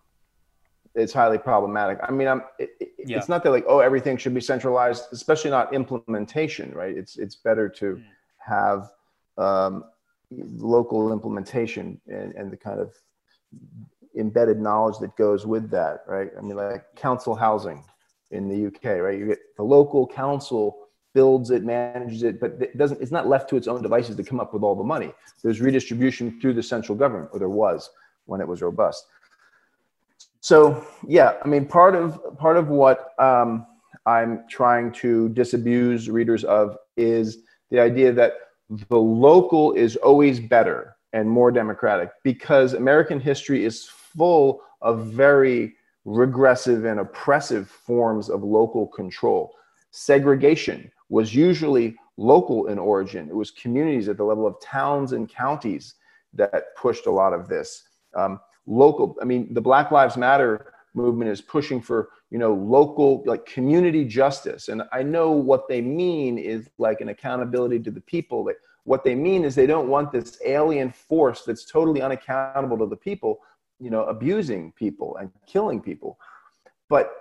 [0.93, 1.99] it's highly problematic.
[2.03, 3.17] I mean, I'm, it, it, yeah.
[3.17, 6.95] it's not that like oh everything should be centralized, especially not implementation, right?
[6.95, 8.03] It's it's better to mm.
[8.37, 8.91] have
[9.37, 9.85] um,
[10.31, 12.93] local implementation and, and the kind of
[14.17, 16.31] embedded knowledge that goes with that, right?
[16.37, 17.83] I mean, like council housing
[18.31, 19.17] in the UK, right?
[19.19, 20.84] You get the local council
[21.15, 23.01] builds it, manages it, but it doesn't.
[23.01, 25.11] It's not left to its own devices to come up with all the money.
[25.41, 27.89] There's redistribution through the central government, or there was
[28.25, 29.07] when it was robust.
[30.41, 33.65] So yeah, I mean, part of part of what um,
[34.05, 37.39] I'm trying to disabuse readers of is
[37.71, 38.33] the idea that
[38.89, 45.75] the local is always better and more democratic because American history is full of very
[46.03, 49.53] regressive and oppressive forms of local control.
[49.91, 53.29] Segregation was usually local in origin.
[53.29, 55.95] It was communities at the level of towns and counties
[56.33, 57.83] that pushed a lot of this.
[58.15, 63.23] Um, local, I mean, the Black Lives Matter movement is pushing for you know local
[63.25, 68.01] like community justice and i know what they mean is like an accountability to the
[68.01, 72.77] people that what they mean is they don't want this alien force that's totally unaccountable
[72.77, 73.39] to the people
[73.79, 76.17] you know abusing people and killing people
[76.89, 77.11] but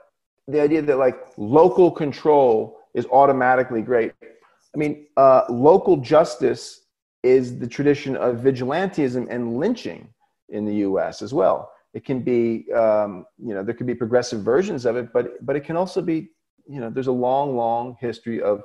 [0.47, 4.13] the idea that like local control is automatically great.
[4.23, 6.87] I mean uh, local justice
[7.23, 10.09] is the tradition of vigilantism and lynching
[10.51, 11.71] in the us as well.
[11.95, 15.57] It can be um, you know there could be progressive versions of it but but
[15.57, 16.31] it can also be
[16.67, 18.63] you know there's a long long history of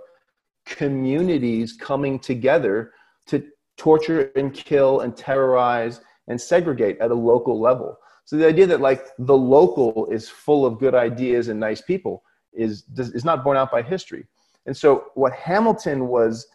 [0.66, 2.92] communities coming together
[3.28, 3.44] to
[3.78, 7.98] torture and kill and terrorize and segregate at a local level.
[8.26, 12.24] So the idea that like the local is full of good ideas and nice people
[12.54, 14.26] is is not borne out by history
[14.66, 16.48] and so what hamilton was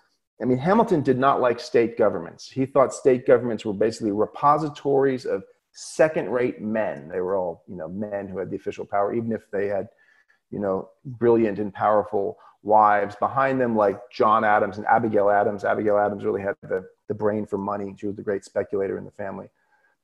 [0.42, 5.24] i mean hamilton did not like state governments he thought state governments were basically repositories
[5.24, 5.42] of
[5.74, 7.08] second rate men.
[7.08, 9.88] They were all, you know, men who had the official power, even if they had,
[10.50, 15.64] you know, brilliant and powerful wives behind them, like John Adams and Abigail Adams.
[15.64, 17.94] Abigail Adams really had the, the brain for money.
[17.98, 19.48] She was the great speculator in the family.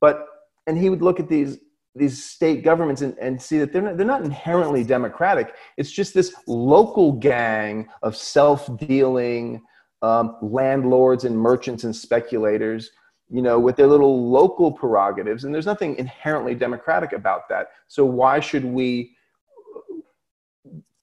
[0.00, 0.26] But,
[0.66, 1.58] and he would look at these,
[1.94, 5.54] these state governments and, and see that they're not, they're not inherently democratic.
[5.76, 9.62] It's just this local gang of self dealing
[10.02, 12.90] um, landlords and merchants and speculators
[13.30, 15.44] you know, with their little local prerogatives.
[15.44, 17.68] And there's nothing inherently democratic about that.
[17.86, 19.16] So why should we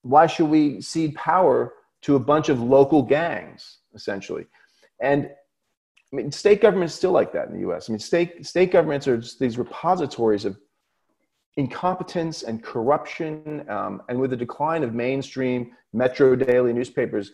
[0.01, 4.45] why should we cede power to a bunch of local gangs, essentially?
[5.01, 7.89] And I mean, state governments still like that in the U.S.
[7.89, 10.57] I mean, state state governments are these repositories of
[11.57, 13.65] incompetence and corruption.
[13.69, 17.31] Um, and with the decline of mainstream metro daily newspapers,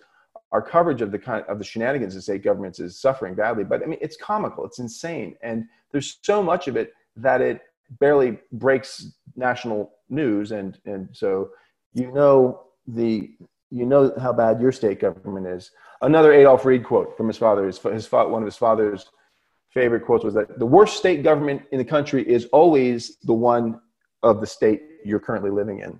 [0.52, 3.64] our coverage of the kind of the shenanigans of state governments is suffering badly.
[3.64, 7.62] But I mean, it's comical, it's insane, and there's so much of it that it
[8.00, 11.50] barely breaks national news, and and so
[11.94, 13.32] you know the
[13.72, 15.72] you know how bad your state government is.
[16.02, 17.66] Another Adolph Reed quote from his father.
[17.66, 19.08] His, his one of his father's
[19.74, 23.80] favorite quotes was that the worst state government in the country is always the one
[24.24, 26.00] of the state you're currently living in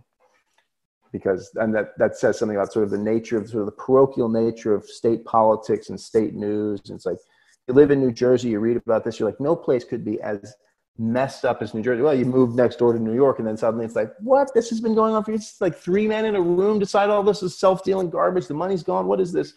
[1.14, 3.84] because and that that says something about sort of the nature of sort of the
[3.84, 6.82] parochial nature of state politics and state news.
[6.88, 7.20] And it's like
[7.68, 10.20] you live in New Jersey, you read about this, you're like, no place could be
[10.22, 10.54] as
[10.98, 12.02] messed up as New Jersey.
[12.02, 14.54] Well, you move next door to New York, and then suddenly it's like, what?
[14.54, 17.24] This has been going on for it's like three men in a room decide all
[17.24, 18.48] this is self dealing garbage.
[18.48, 19.08] The money's gone.
[19.08, 19.54] What is this?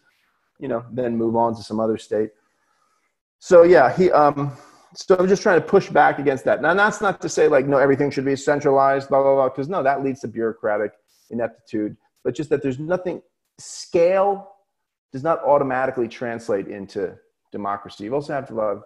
[0.60, 2.30] You know, then move on to some other state.
[3.38, 4.56] So yeah, he um
[4.96, 6.62] so I'm just trying to push back against that.
[6.62, 9.68] Now that's not to say like no everything should be centralized, blah blah blah, because
[9.68, 10.92] no, that leads to bureaucratic
[11.30, 13.22] ineptitude, but just that there's nothing,
[13.58, 14.48] scale
[15.12, 17.14] does not automatically translate into
[17.52, 18.04] democracy.
[18.04, 18.82] You also have to have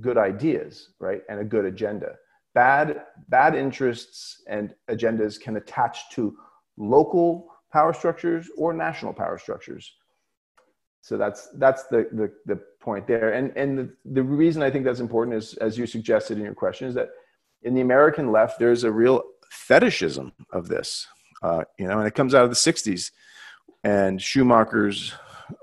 [0.00, 1.22] good ideas, right?
[1.28, 2.16] And a good agenda.
[2.54, 6.36] Bad, bad interests and agendas can attach to
[6.78, 9.92] local power structures or national power structures.
[11.02, 13.34] So that's, that's the, the, the point there.
[13.34, 16.54] And, and the, the reason I think that's important is, as you suggested in your
[16.54, 17.10] question, is that
[17.62, 21.06] in the American left, there's a real fetishism of this
[21.42, 23.10] uh, you know, and it comes out of the 60s.
[23.84, 25.12] And Schumacher's,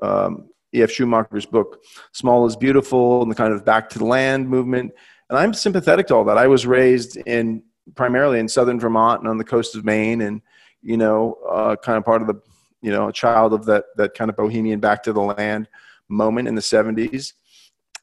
[0.02, 0.90] um, E.F.
[0.90, 4.92] Schumacher's book, Small is Beautiful, and the kind of back to the land movement.
[5.30, 6.38] And I'm sympathetic to all that.
[6.38, 7.64] I was raised in
[7.96, 10.42] primarily in southern Vermont and on the coast of Maine, and,
[10.82, 12.42] you know, uh, kind of part of the,
[12.82, 15.68] you know, a child of that, that kind of bohemian back to the land
[16.10, 17.34] moment in the 70s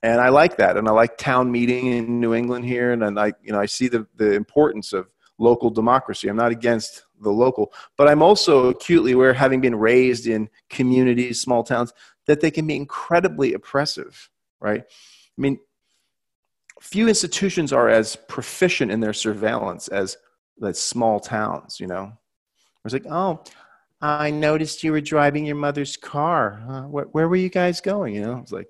[0.03, 0.76] and I like that.
[0.76, 3.88] And I like town meeting in New England here, and, I, you know, I see
[3.88, 6.28] the the importance of local democracy.
[6.28, 7.72] I'm not against the local.
[7.96, 11.92] But I'm also acutely aware, having been raised in communities, small towns,
[12.26, 14.30] that they can be incredibly oppressive,
[14.61, 14.82] right?
[14.82, 15.59] I mean,
[16.80, 20.16] few institutions are as proficient in their surveillance as
[20.59, 22.12] the small towns, you know?
[22.84, 23.42] It's like, oh,
[24.03, 26.62] I noticed you were driving your mother's car.
[26.68, 28.14] Uh, where, where, were you guys going?
[28.14, 28.68] You know, it's like,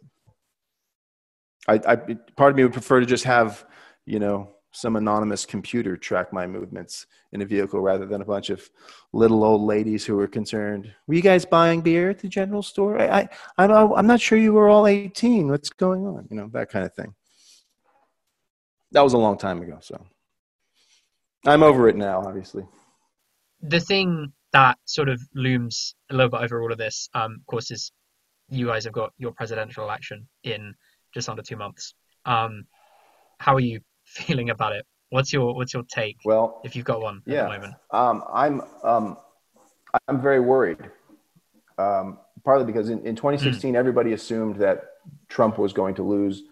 [1.69, 1.97] I, I,
[2.37, 3.65] part of me would prefer to just have,
[4.07, 8.51] you know, some anonymous computer track my movements in a vehicle rather than a bunch
[8.51, 8.69] of
[9.13, 10.93] little old ladies who were concerned.
[11.07, 13.01] Were you guys buying beer at the general store?
[13.01, 13.29] I,
[13.59, 15.49] I, I'm not sure you were all 18.
[15.49, 16.29] What's going on?
[16.31, 17.15] You know, that kind of thing.
[18.93, 19.79] That was a long time ago.
[19.81, 20.05] So
[21.47, 22.67] I'm over it now, obviously.
[23.63, 27.47] The thing that sort of looms a little bit over all of this, um, of
[27.47, 27.93] course, is
[28.49, 30.75] you guys have got your presidential election in
[31.15, 31.95] just under two months.
[32.25, 32.65] Um,
[33.39, 34.87] how are you feeling about it?
[35.11, 36.19] What's your What's your take?
[36.25, 39.17] Well, if you've got one yeah, at the moment, um, I'm um,
[40.07, 40.79] I'm very worried.
[41.79, 43.77] Um, partly because in, in 2016, mm.
[43.77, 44.85] everybody assumed that
[45.29, 46.45] Trump was going to lose,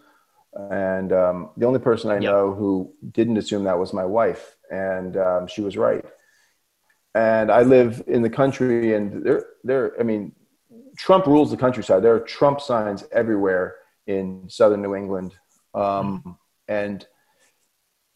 [0.54, 2.22] and um, the only person I yep.
[2.22, 6.04] know who didn't assume that was my wife, and um, she was right.
[7.14, 9.98] And I live in the country, and there, there.
[9.98, 10.32] I mean,
[10.96, 12.02] Trump rules the countryside.
[12.02, 15.34] There are Trump signs everywhere in southern New England,
[15.74, 17.06] um, and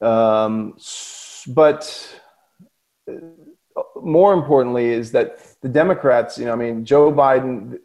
[0.01, 0.76] um,
[1.49, 2.20] but
[3.97, 6.38] more importantly is that the Democrats.
[6.38, 7.78] You know, I mean, Joe Biden,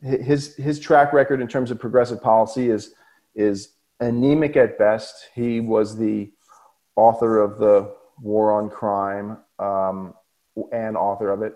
[0.00, 2.94] his his track record in terms of progressive policy is
[3.34, 5.28] is anemic at best.
[5.34, 6.32] He was the
[6.96, 10.14] author of the War on Crime um,
[10.72, 11.54] and author of it.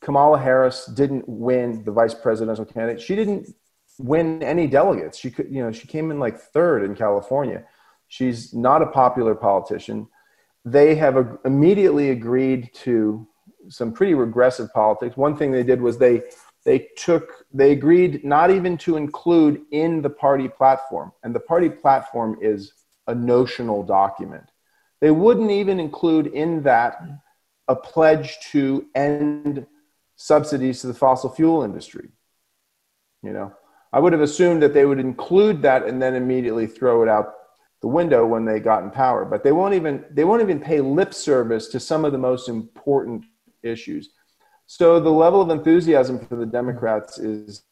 [0.00, 3.00] Kamala Harris didn't win the vice presidential candidate.
[3.00, 3.54] She didn't
[3.98, 5.18] win any delegates.
[5.18, 7.64] She could, you know, she came in like third in California.
[8.08, 10.08] She's not a popular politician.
[10.64, 13.26] They have immediately agreed to
[13.68, 15.16] some pretty regressive politics.
[15.16, 16.22] One thing they did was they
[16.64, 21.68] they took they agreed not even to include in the party platform, and the party
[21.68, 22.72] platform is
[23.06, 24.44] a notional document.
[25.00, 27.00] They wouldn't even include in that
[27.68, 29.66] a pledge to end
[30.16, 32.08] subsidies to the fossil fuel industry.
[33.22, 33.52] You know,
[33.92, 37.34] I would have assumed that they would include that and then immediately throw it out
[37.80, 39.24] the window when they got in power.
[39.24, 42.48] But they won't even they won't even pay lip service to some of the most
[42.48, 43.24] important
[43.62, 44.10] issues.
[44.66, 47.64] So the level of enthusiasm for the Democrats is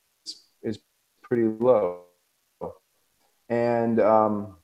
[0.62, 0.78] is
[1.22, 2.02] pretty low,
[3.48, 4.56] and um,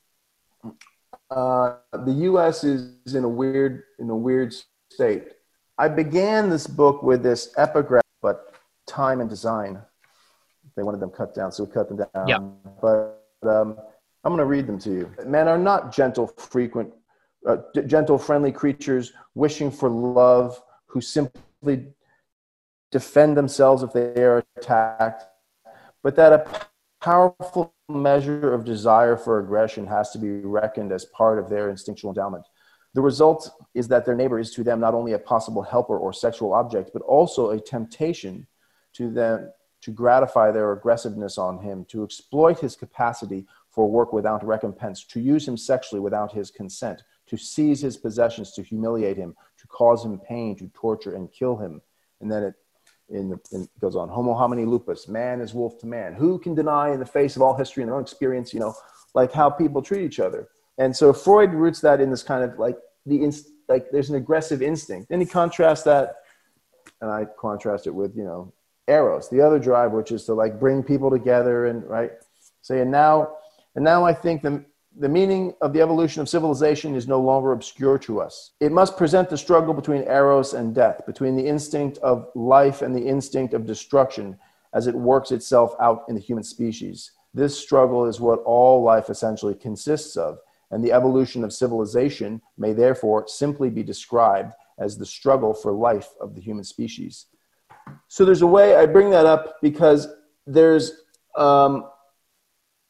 [1.30, 2.64] uh, the U.S.
[2.64, 4.54] is in a weird in a weird
[4.90, 5.28] state.
[5.78, 8.54] I began this book with this epigraph, but
[8.86, 9.80] time and design.
[10.76, 12.28] They wanted them cut down, so we cut them down.
[12.28, 12.38] Yeah.
[12.80, 13.76] But um,
[14.24, 15.14] I'm going to read them to you.
[15.24, 16.92] Men are not gentle, frequent,
[17.46, 21.88] uh, gentle, friendly creatures wishing for love, who simply
[22.90, 25.24] defend themselves if they are attacked,
[26.02, 26.68] but that a
[27.00, 32.10] powerful measure of desire for aggression has to be reckoned as part of their instinctual
[32.10, 32.44] endowment.
[32.98, 36.12] The result is that their neighbor is to them not only a possible helper or
[36.12, 38.44] sexual object, but also a temptation
[38.94, 44.44] to them to gratify their aggressiveness on him, to exploit his capacity for work without
[44.44, 49.32] recompense, to use him sexually without his consent, to seize his possessions, to humiliate him,
[49.58, 51.80] to cause him pain, to torture and kill him.
[52.20, 52.54] And then it
[53.08, 56.98] the, goes on homo homini lupus man is wolf to man who can deny in
[56.98, 58.74] the face of all history and their own experience you know
[59.14, 62.58] like how people treat each other and so freud roots that in this kind of
[62.58, 62.76] like
[63.06, 66.16] the inst- like there's an aggressive instinct then he contrasts that
[67.00, 68.52] and i contrast it with you know
[68.88, 72.12] eros the other drive which is to like bring people together and right
[72.62, 73.36] say and now
[73.74, 74.64] and now i think the
[74.98, 78.52] the meaning of the evolution of civilization is no longer obscure to us.
[78.58, 82.94] It must present the struggle between eros and death, between the instinct of life and
[82.94, 84.36] the instinct of destruction
[84.74, 87.12] as it works itself out in the human species.
[87.32, 90.38] This struggle is what all life essentially consists of,
[90.70, 96.08] and the evolution of civilization may therefore simply be described as the struggle for life
[96.20, 97.26] of the human species.
[98.08, 100.08] So there's a way I bring that up because
[100.46, 101.02] there's
[101.36, 101.88] um,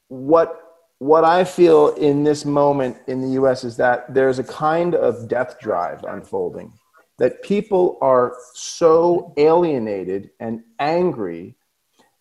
[0.08, 0.60] what
[0.98, 5.28] what I feel in this moment in the US is that there's a kind of
[5.28, 6.72] death drive unfolding,
[7.18, 11.54] that people are so alienated and angry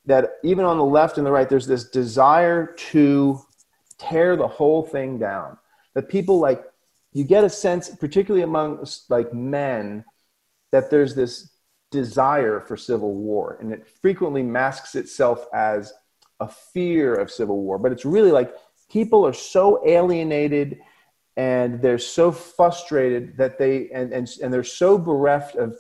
[0.05, 3.41] that even on the left and the right, there's this desire to
[3.98, 5.58] tear the whole thing down.
[5.93, 6.64] That people like,
[7.14, 10.06] you get a sense, particularly among like men,
[10.72, 11.52] that there's this
[11.91, 15.93] desire for civil war, and it frequently masks itself as
[16.39, 18.54] a fear of civil war, but it's really like
[18.91, 20.80] people are so alienated
[21.36, 25.78] and they're so frustrated that they and, and, and they're so bereft of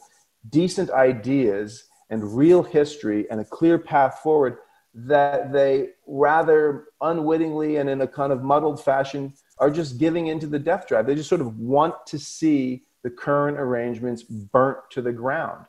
[0.49, 4.57] decent ideas and real history and a clear path forward
[5.05, 10.47] that they rather unwittingly and in a kind of muddled fashion are just giving into
[10.47, 11.05] the death drive.
[11.05, 15.65] They just sort of want to see the current arrangements burnt to the ground.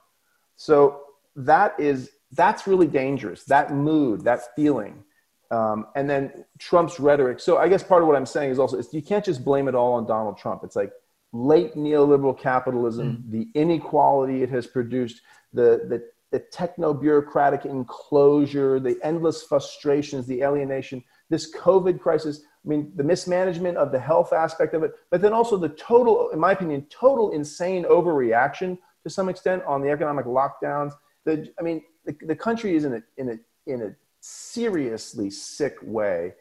[0.57, 1.03] So
[1.37, 3.45] that is that's really dangerous.
[3.45, 5.05] That mood, that feeling
[5.51, 7.41] um, and then Trump's rhetoric.
[7.41, 9.74] So I guess part of what I'm saying is also you can't just blame it
[9.74, 10.62] all on Donald Trump.
[10.62, 10.93] It's like
[11.33, 13.31] late neoliberal capitalism, mm.
[13.31, 15.22] the inequality it has produced,
[15.53, 22.43] the the, the techno bureaucratic enclosure, the endless frustrations, the alienation, this COVID crisis.
[22.64, 26.31] I mean, the mismanagement of the health aspect of it, but then also the total,
[26.31, 30.93] in my opinion, total insane overreaction to some extent on the economic lockdowns.
[31.24, 35.76] The, I mean, the, the country is in a in a in a seriously sick
[35.83, 36.35] way,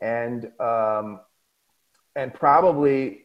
[0.00, 1.20] and um,
[2.14, 3.24] and probably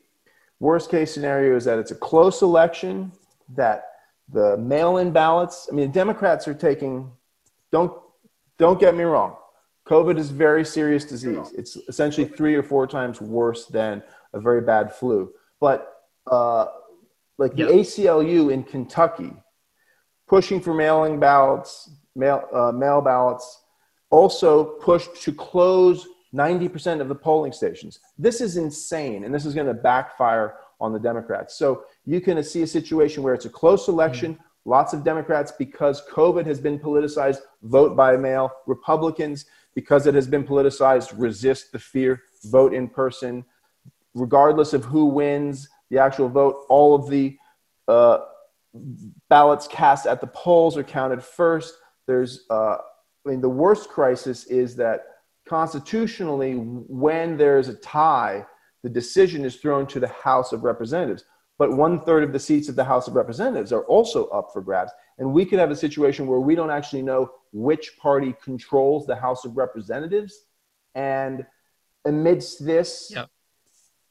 [0.59, 3.11] worst case scenario is that it's a close election
[3.55, 3.83] that
[4.31, 5.67] the mail-in ballots.
[5.71, 7.11] I mean, the Democrats are taking.
[7.71, 7.93] Don't
[8.57, 9.35] don't get me wrong.
[9.87, 11.53] COVID is a very serious disease.
[11.57, 14.03] It's essentially three or four times worse than
[14.33, 15.31] a very bad flu.
[15.61, 15.93] But
[16.29, 16.65] uh,
[17.37, 17.69] like Yep.
[17.69, 19.31] the ACLU in Kentucky,
[20.27, 23.63] pushing for mailing ballots, mail uh, mail ballots,
[24.09, 27.99] also pushed to close 90% of the polling stations.
[28.17, 31.57] This is insane, and this is going to backfire on the Democrats.
[31.57, 34.37] So you can see a situation where it's a close election.
[34.65, 38.51] Lots of Democrats, because COVID has been politicized, vote by mail.
[38.65, 43.45] Republicans, because it has been politicized, resist the fear, vote in person.
[44.13, 47.37] Regardless of who wins the actual vote, all of the
[47.87, 48.19] uh,
[49.29, 51.75] ballots cast at the polls are counted first.
[52.05, 52.77] There's, uh,
[53.25, 55.05] I mean, the worst crisis is that
[55.47, 58.45] constitutionally, when there's a tie,
[58.87, 61.25] the decision is thrown to the House of Representatives.
[61.57, 64.61] But one third of the seats of the House of Representatives are also up for
[64.61, 64.93] grabs.
[65.17, 69.17] And we could have a situation where we don't actually know which party controls the
[69.17, 70.45] House of Representatives.
[70.95, 71.45] And
[72.05, 73.29] amidst this, Yep.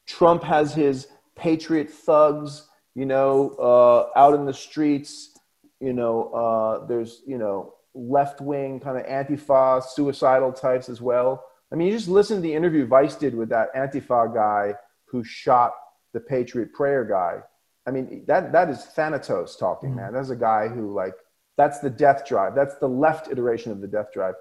[0.05, 5.31] Trump has his patriot thugs, you know, uh, out in the streets.
[5.79, 11.43] You know, uh, there's, you know, left wing kind of Antifa, suicidal types as well.
[11.71, 14.73] I mean, you just listen to the interview Vice did with that Antifa guy
[15.05, 15.73] who shot
[16.13, 17.39] the Patriot Prayer guy.
[17.85, 20.13] I mean, that, that is Thanatos talking, man.
[20.13, 21.13] That's a guy who, like,
[21.57, 22.55] that's the death drive.
[22.55, 24.35] That's the left iteration of the death drive.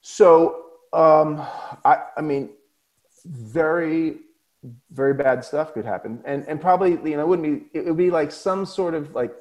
[0.00, 1.46] So, um,
[1.84, 2.50] I, I mean,
[3.24, 4.16] very,
[4.90, 6.22] very bad stuff could happen.
[6.24, 9.14] And, and probably, you know, it wouldn't be, it would be like some sort of
[9.14, 9.34] like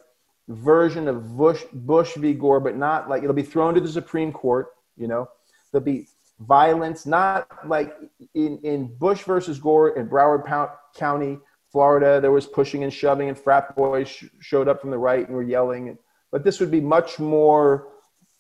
[0.47, 2.33] version of Bush, Bush v.
[2.33, 4.67] Gore, but not like it'll be thrown to the Supreme Court,
[4.97, 5.27] you know,
[5.71, 6.07] there'll be
[6.47, 7.95] violence, not like
[8.33, 11.39] in, in Bush versus Gore in Broward Pound, County,
[11.71, 15.25] Florida, there was pushing and shoving and frat boys sh- showed up from the right
[15.25, 15.97] and were yelling.
[16.31, 17.87] But this would be much more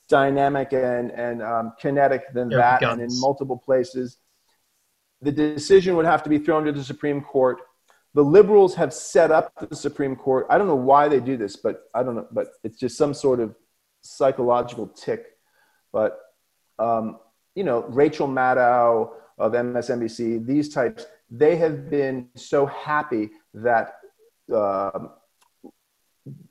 [0.09, 4.17] dynamic and, and um, kinetic than Yeah, that and in multiple places.
[5.21, 7.59] The decision would have to be thrown to the Supreme Court.
[8.13, 10.47] The liberals have set up the Supreme Court.
[10.49, 13.13] I don't know why they do this, but I don't know, but it's just some
[13.13, 13.55] sort of
[14.01, 15.25] psychological tick.
[15.93, 16.19] But
[16.79, 17.19] um,
[17.55, 23.95] you know, Rachel Maddow of MSNBC, these types, they have been so happy that
[24.53, 25.11] um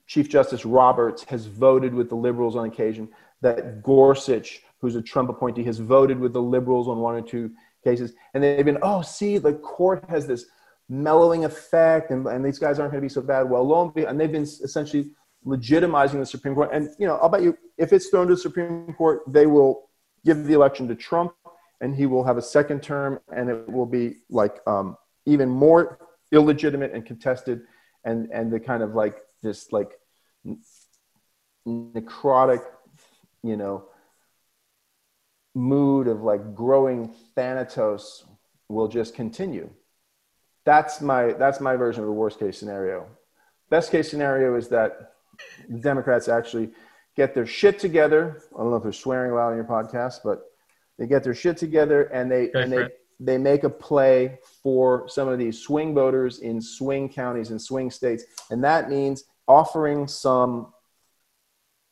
[0.06, 3.08] Chief Justice Roberts has voted with the liberals on occasion,
[3.42, 7.52] that Gorsuch, who's a Trump appointee, has voted with the liberals on one or two
[7.84, 8.12] cases.
[8.34, 10.46] And they've been, oh, see, the court has this
[10.88, 13.48] mellowing effect, and, and these guys aren't going to be so bad.
[13.48, 15.12] Well, lo and behold, and they've been essentially
[15.46, 16.70] legitimizing the Supreme Court.
[16.72, 19.89] And, you know, I'll bet you if it's thrown to the Supreme Court, they will
[20.24, 21.32] give the election to Trump,
[21.80, 24.96] and he will have a second term, and it will be like um,
[25.26, 25.98] even more
[26.32, 27.62] illegitimate and contested,
[28.04, 29.98] and and the kind of like this like
[31.66, 32.62] necrotic,
[33.42, 33.84] you know,
[35.54, 38.24] mood of like growing thanatos
[38.68, 39.70] will just continue.
[40.64, 43.06] That's my that's my version of the worst case scenario.
[43.70, 45.14] Best case scenario is that
[45.68, 46.70] the Democrats actually
[47.20, 48.42] get their shit together.
[48.54, 50.38] I don't know if they're swearing loud on your podcast, but
[50.98, 53.00] they get their shit together and they Go and they it.
[53.28, 57.90] they make a play for some of these swing voters in swing counties and swing
[57.90, 60.72] states, and that means offering some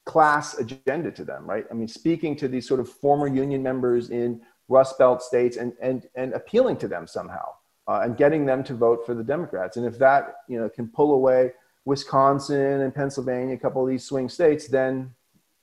[0.06, 1.66] class agenda to them, right?
[1.70, 5.74] I mean, speaking to these sort of former union members in Rust Belt states and
[5.88, 7.46] and and appealing to them somehow
[7.86, 9.76] uh, and getting them to vote for the Democrats.
[9.76, 11.52] And if that you know can pull away
[11.84, 15.14] Wisconsin and Pennsylvania, a couple of these swing states, then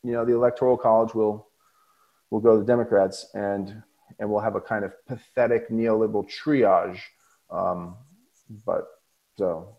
[0.05, 1.47] you know the Electoral College will
[2.29, 3.81] will go to the Democrats and
[4.19, 6.99] and we'll have a kind of pathetic neoliberal triage.
[7.49, 7.97] Um,
[8.65, 8.87] but
[9.37, 9.77] so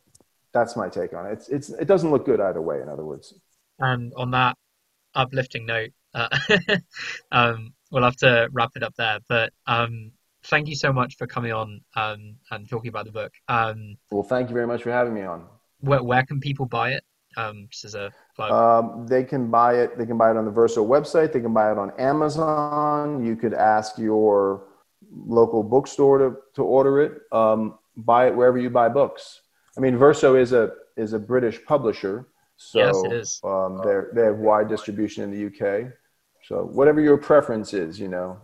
[0.52, 1.32] that's my take on it.
[1.32, 2.82] It's, it's it doesn't look good either way.
[2.82, 3.34] In other words.
[3.78, 4.56] And on that
[5.14, 6.28] uplifting note, uh,
[7.32, 9.20] um, we'll have to wrap it up there.
[9.28, 10.12] But um,
[10.44, 13.32] thank you so much for coming on um, and talking about the book.
[13.48, 15.46] Um, Well, thank you very much for having me on.
[15.80, 17.04] where, where can people buy it?
[17.36, 18.50] Um, just as a plug.
[18.50, 19.98] Um, they can buy it.
[19.98, 21.32] They can buy it on the Verso website.
[21.32, 23.24] They can buy it on Amazon.
[23.24, 24.64] You could ask your
[25.12, 27.20] local bookstore to, to order it.
[27.32, 29.42] Um, buy it wherever you buy books.
[29.76, 33.40] I mean, Verso is a is a British publisher, so Yes, it is.
[33.44, 35.92] Um, they they have wide distribution in the UK.
[36.44, 38.40] So whatever your preference is, you know,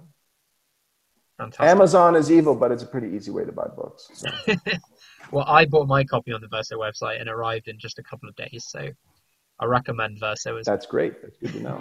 [1.39, 1.67] Fantastic.
[1.67, 4.11] Amazon is evil, but it's a pretty easy way to buy books.
[4.13, 4.29] So.
[5.33, 8.29] Well, I bought my copy on the Verso website and arrived in just a couple
[8.29, 8.91] of days, so
[9.59, 11.23] I recommend Verso as That's great.
[11.23, 11.79] That's good to know.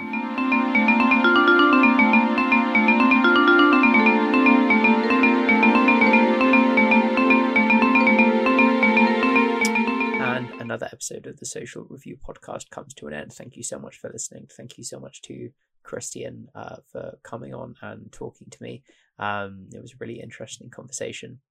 [10.22, 13.34] And another episode of the Social Review podcast comes to an end.
[13.34, 14.48] Thank you so much for listening.
[14.56, 15.50] Thank you so much to
[15.84, 18.84] Christian uh, for coming on and talking to me.
[19.20, 21.42] Um, it was a really interesting conversation.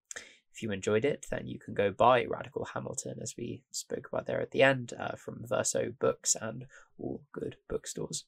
[0.53, 4.25] If you enjoyed it, then you can go buy Radical Hamilton, as we spoke about
[4.25, 6.65] there at the end, uh, from Verso Books and
[6.99, 8.25] all good bookstores.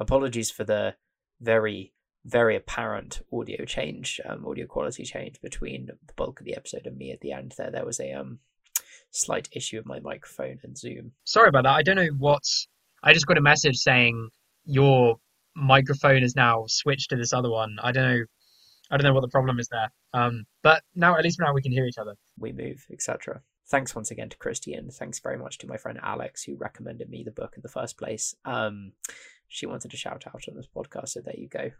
[0.00, 0.94] Apologies for the
[1.40, 1.92] very,
[2.24, 6.96] very apparent audio change, um, audio quality change between the bulk of the episode and
[6.96, 7.54] me at the end.
[7.56, 8.38] There, there was a um,
[9.10, 11.12] slight issue with my microphone and Zoom.
[11.24, 11.74] Sorry about that.
[11.74, 12.68] I don't know what's.
[13.02, 14.30] I just got a message saying
[14.64, 15.16] your
[15.54, 17.76] microphone is now switched to this other one.
[17.82, 18.24] I don't know.
[18.90, 19.90] I don't know what the problem is there.
[20.12, 22.14] Um, but now at least now we can hear each other.
[22.38, 23.42] We move, etc.
[23.68, 24.90] Thanks once again to Christian.
[24.90, 27.98] Thanks very much to my friend Alex who recommended me the book in the first
[27.98, 28.34] place.
[28.44, 28.92] Um,
[29.48, 31.70] she wanted to shout out on this podcast, so there you go.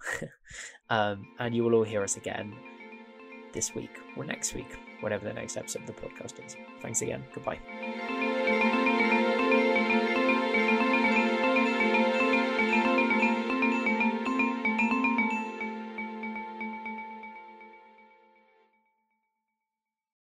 [0.91, 2.55] um, and you will all hear us again
[3.53, 6.57] this week or next week, whenever the next episode of the podcast is.
[6.83, 7.25] Thanks again.
[7.35, 8.38] Goodbye.